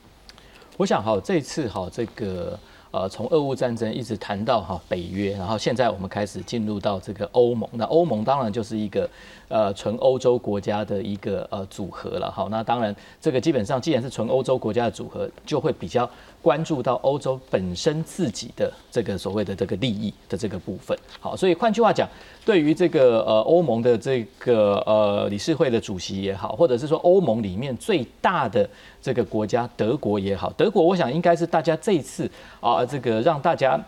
[0.76, 2.58] 我想哈，这次哈，这个
[2.90, 7.66] 呃，从俄乌战争一直谈到哈北约，然后现在我们开始进入到这个欧盟。
[7.72, 9.08] 那欧盟当然就是一个
[9.48, 12.30] 呃纯欧洲国家的一个呃组合了。
[12.30, 16.08] 好，那当然这个基本上既然是纯欧洲国家的组合，就会比较
[16.42, 20.96] 关注到欧洲本身自己的这个所谓的这个利益的这个部分。
[21.20, 22.08] 好，所以换句话讲，
[22.44, 28.68] 对于这个呃欧盟的这个呃理事会的主席也好，或者是说欧盟里面最大的
[29.02, 32.30] 这个国家德国也好，德国我想应该是大家这一次
[32.60, 33.78] 啊这个让大家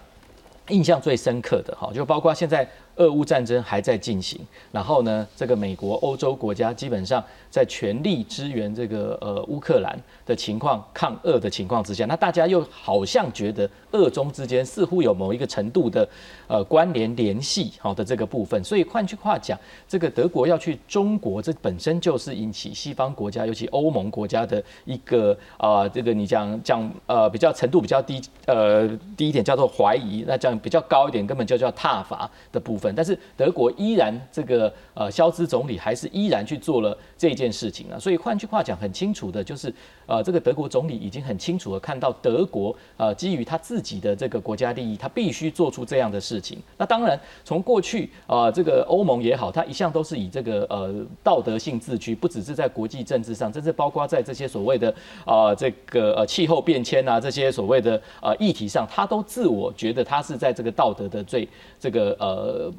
[0.69, 4.39] 印象最深刻的哈，就包括现在俄乌战争还在进行，
[4.71, 16.07] 然后呢，这个美国、欧洲国家基本上在全力支援这个呃乌克兰的情况，抗俄的情况之下，那大家又好像觉得俄中之间似乎有某一个程度的
[16.47, 28.87] 呃关联联系好的这个部分，所以换句话讲，这个德国要去中国，这本身就是引起西方国家，尤其欧盟国家的一个啊，这个你讲讲呃比较程度比较低，呃
[29.17, 32.82] 低一点叫做怀疑，那这样比较高一点根本就叫挞伐的部分。
[32.97, 39.73] 但是德国依然这个呃肖兹总理还是依然去做了这件事情啊，所以换句话讲，很清楚的就是
[40.07, 46.59] 呃这个德国总理已经很清楚的看到德国呃基于他自己的这个国家利益，他必须做出这样的事情。
[46.77, 50.93] 那当然从过去啊这个欧盟也好，他一向都是以这个呃
[51.23, 54.93] 道德性自居，不只是在国际政治上，甚至包括在这些所谓的
[55.25, 61.49] 啊这个呃气候变迁啊这些所谓的呃议题上，他都自我觉得他是在这个道德的最
[61.79, 62.73] 这个呃。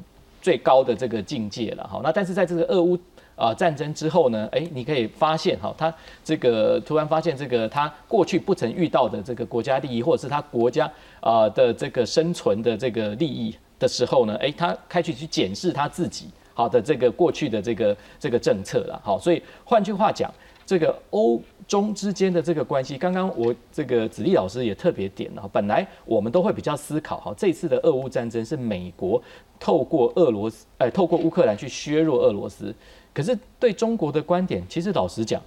[0.44, 2.98] 最高的这个境界了，哈，那但是在这个俄乌
[3.36, 20.32] 啊战争之后呢，哎，你可以发现，哈，他这个突然发现这个他过去不曾遇到的这个国家利益，或者是他国家啊的这个生存的这个利益的时候呢，哎，他开始去检视他自己好的这个过去的这个这个政策了，好，所以换句话讲，
[20.64, 29.20] 这个欧中之间的这个关系，刚刚我这个子立老师也特别点了，本来我们都会比较思考，哈，这次的俄乌战争是美国。
[29.60, 32.74] 透过俄罗斯，哎，透过乌克兰去削弱俄罗斯，
[33.14, 35.40] 可是对中国的观点，其实老实讲，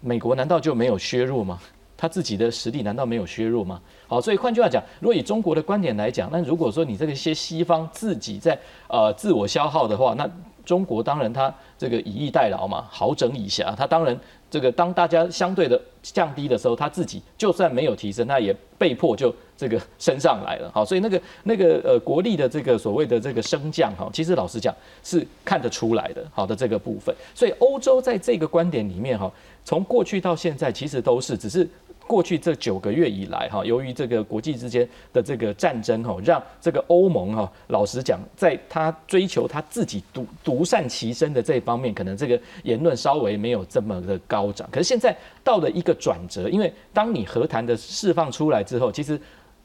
[0.00, 1.60] 美国难道就没有削弱吗？
[1.96, 3.78] 他自己的实力难道没有削弱吗？
[4.06, 8.58] 好，所以换句话讲，如果以中国的观点来讲，那如果说你这个些西方自己在
[8.88, 10.26] 呃自我消耗的话，那
[10.64, 14.18] 中国当然他这个以逸待劳嘛，好整以暇，他当然。
[14.50, 20.70] 这个当大家相对的降低的时候，他自己就算没有提升，那也被迫就这个升上来了。
[20.72, 26.26] 好，所以那个那个呃国力的这个所谓的这个升降哈，其实老实讲是看得出来的。
[26.32, 29.30] 好的这个部分，所以欧洲在这个观点里面哈，
[29.62, 31.68] 从过去到现在其实都是只是。
[32.06, 44.68] 过去这九个月以来，哈，由于这个国际之间的这个战争，哈，让这个欧盟，哈，老实讲，在他追求他自己独独善其身的这方面，可能这个言论稍微没有这么的高涨。
[44.72, 49.16] 可是现在到了一个转折，因为当你和谈的释放出来之后，其实。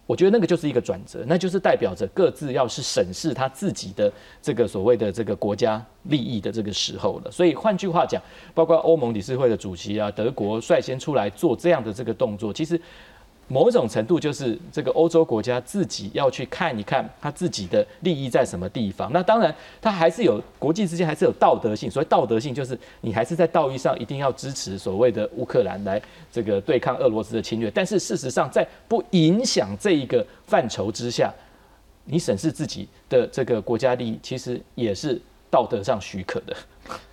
[0.05, 7.31] 我觉得那个就是一个转折，那就是代表着各自要是审视他自己的这个所谓的这个国家利益的这个时候了。
[7.31, 8.21] 所以换句话讲，
[8.53, 12.79] 包括欧盟理事会的主席啊，德国率先出来做这样的这个动作，其实。
[13.47, 19.11] 某种程度就是这个欧洲国家自己要去看一看他自己的利益在什么地方。
[19.13, 21.89] 那当然，他还是有国际之间还是有道德性。
[21.89, 27.69] 所谓道德性，就是你还是在道义上一定要支持所谓的乌克兰来这个对抗俄罗斯的侵略。
[27.69, 31.31] 但是事实上，在不影响这一个范畴之下，
[32.05, 35.21] 你审视自己的这个国家利益，其实也是
[35.51, 36.55] 道德上许可的。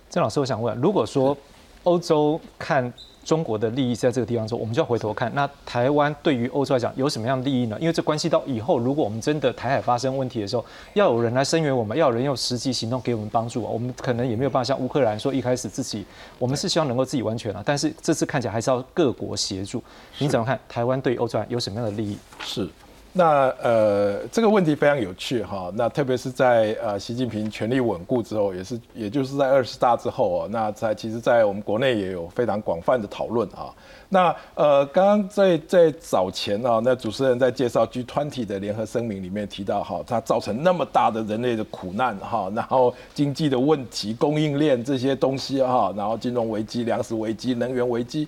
[0.09, 1.37] 郑老师，我想问，如果说
[1.83, 2.91] 欧洲看。
[3.23, 7.77] 中国的利益在这个地方说，我们就要回头看，那台湾对于欧洲来讲有什么样的利益呢？
[7.79, 13.69] 因为这关系到以后，如果我们真的台海发生问题的时候，要有人来声援我们，要有人用实际行动给我们帮助啊。
[13.69, 16.05] 我们可能也没有办法像乌克兰说一开始自己，
[16.37, 19.81] 我们是希望能够自己完全啊，但是这次看起来还是要各国协助。
[20.19, 22.17] 你怎么看台湾对欧洲有什么样的利益？
[22.41, 22.67] 是。
[23.15, 25.71] 那呃，这个问题非常有趣哈。
[25.75, 33.69] 那特别是在呃习近平权力稳固之后，也是也就是在二十大之后哦，那在其实，在我们国内也有非常广泛的讨论啊。
[34.09, 48.27] 那呃，刚刚在在早前啊，那主持人在介绍 G20 的联合声明里面提到哈，它造成那么大的人类的苦难哈，然后经济的问题、供应链这些东西哈，然后金融危机、粮食危机、能源危机。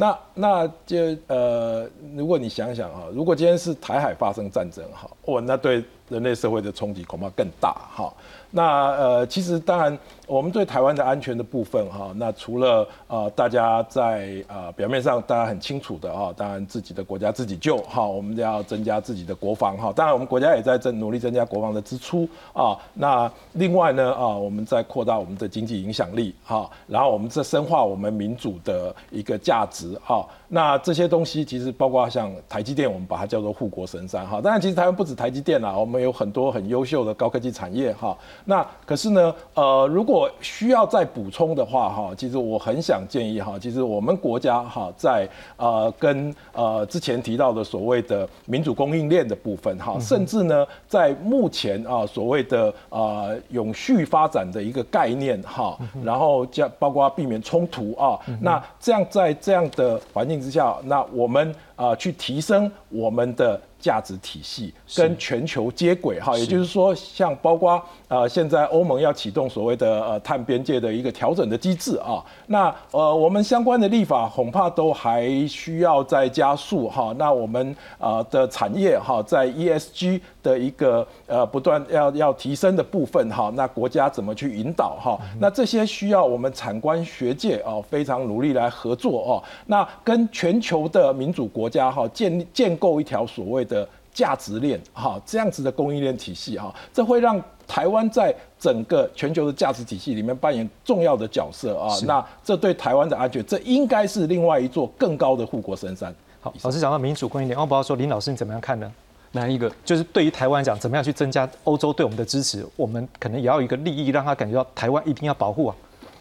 [0.00, 0.96] 那那就
[1.26, 1.84] 呃，
[2.14, 8.12] 如果你想想哈，如果今天是台海发生战争哈，哇，那对人类社会的冲击恐怕更大哈。
[8.50, 22.78] 那呃，其实当然，我们对台湾的安全的部分哈，那除了呃大家在呃表面上大家很清楚的哈，当然自己的国家自己救哈，我们要增加自己的国防哈，当然我们国家也在增努力增加国防的支出啊。
[22.94, 30.26] 那另外呢啊，我们在扩大我们的经济影响力哈，然后我们在深化我们民主的一个价值哈。
[30.48, 34.40] 那这些东西其实包括像台积电，我们把它叫做护国神山哈。
[34.40, 38.16] 当然，其实台湾不止台积电啦，我们有很多很优秀的高科技产业哈。
[38.46, 45.28] 那可是呢，呃，如果需要再补充的话哈，其实我很想建议哈，其实我们国家哈，在
[45.58, 63.60] 呃跟呃之前提到的所谓的民主供应链的部分哈，甚至呢，在目前啊所谓的呃永续发展的一个概念哈，然后将包括避免冲突啊，那这样在这样的环境之下，那我们啊去提升我们的。
[63.78, 77.14] 价值体系跟全球接轨哈，也就是说，像包括呃，现在欧盟要启动所谓的呃碳边界的一个调整的机制啊，那呃，我们相关的立法恐怕都还需要再加速哈。
[77.18, 85.18] 那我们啊的产业哈，在 ESG 的一个呃不断要要提升的部分哈，那国家怎么去引导哈？
[85.38, 89.42] 那这些需要我们产官学界啊非常努力来合作哦。
[89.66, 93.77] 那跟全球的民主国家哈建建构一条所谓的
[94.12, 101.94] 价值链哈，这样子的供应链体系哈，这会让台湾在整个全球的价值体系里面扮演重要的角色啊。
[102.04, 106.14] 那这对台湾的安全，这应该是另外一座更高的护国神山。
[106.40, 108.90] 好，老师讲到民主供应链，我不知道说林老师你怎么样看呢？
[109.32, 109.70] 哪一个？
[109.84, 112.66] 就是对于台湾讲，怎么样去增加欧洲对我们的支持？
[112.76, 115.76] 我们可能也要有一个利益，让他感觉到台湾一定要保护啊。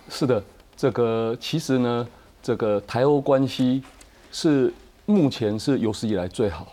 [0.10, 0.44] 是的，
[0.76, 2.08] 这个其实呢，
[2.44, 3.82] 这个台欧关系
[4.32, 4.74] 是
[5.06, 6.68] 目前是有史以来最好。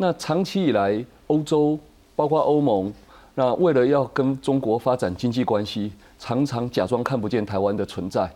[0.00, 1.76] 那长期以来，欧洲
[2.14, 2.92] 包括欧盟，
[3.34, 5.90] 那为了要跟中国发展经济关系，
[6.20, 8.30] 常常假装看不见台湾的存在。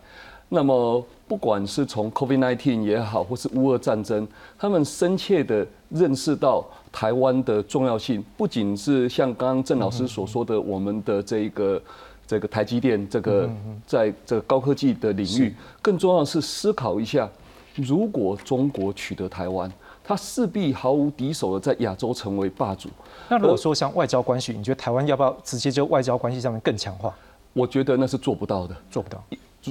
[0.48, 4.26] 那么，不管是从 COVID-19 也好，或是乌俄战争，
[4.58, 8.22] 他们深切的认识到台湾的重要性。
[8.36, 11.80] 不仅是像刚刚郑老师所说的，我们的这个
[12.26, 13.48] 这个台积电这个
[13.86, 17.30] 在这个高科技的领域，更重要的是思考一下，
[17.76, 19.72] 如果中国取得台湾。
[20.04, 22.88] 他势必毫无敌手的在亚洲成为霸主。
[23.28, 27.14] 那如果说像外交关系，你觉得台湾要不要直接就外交关系上面更强化？
[27.52, 29.22] 我觉得那是做不到的，做不到。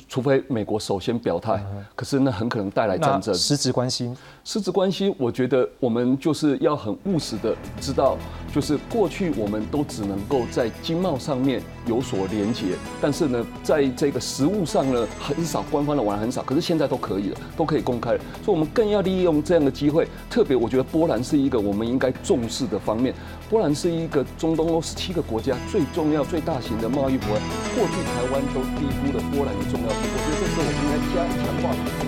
[0.07, 1.63] 除非美国首先表态，
[1.95, 3.33] 可是那很可能带来战争。
[3.35, 4.13] 实质关系，
[4.45, 8.17] 实质关系，我觉得我们就是要很务实的知道，
[8.53, 16.41] 就是过去我们都只能够在经贸上面有所连结，但是呢，在这个实物上呢，很少官方的玩很少。
[16.43, 20.07] 可是现在都可以了，都可以公开了，所以我们更要利用这样的机会。
[20.29, 23.13] 特别我觉得波兰是一个我们应该重视的方面。
[23.51, 27.41] 波兰是一个中东欧十七个国家最重要、最大型的贸易伙伴。
[27.75, 31.91] 过去台湾都低估了波兰的重要性，我觉得这是我们应该加强化。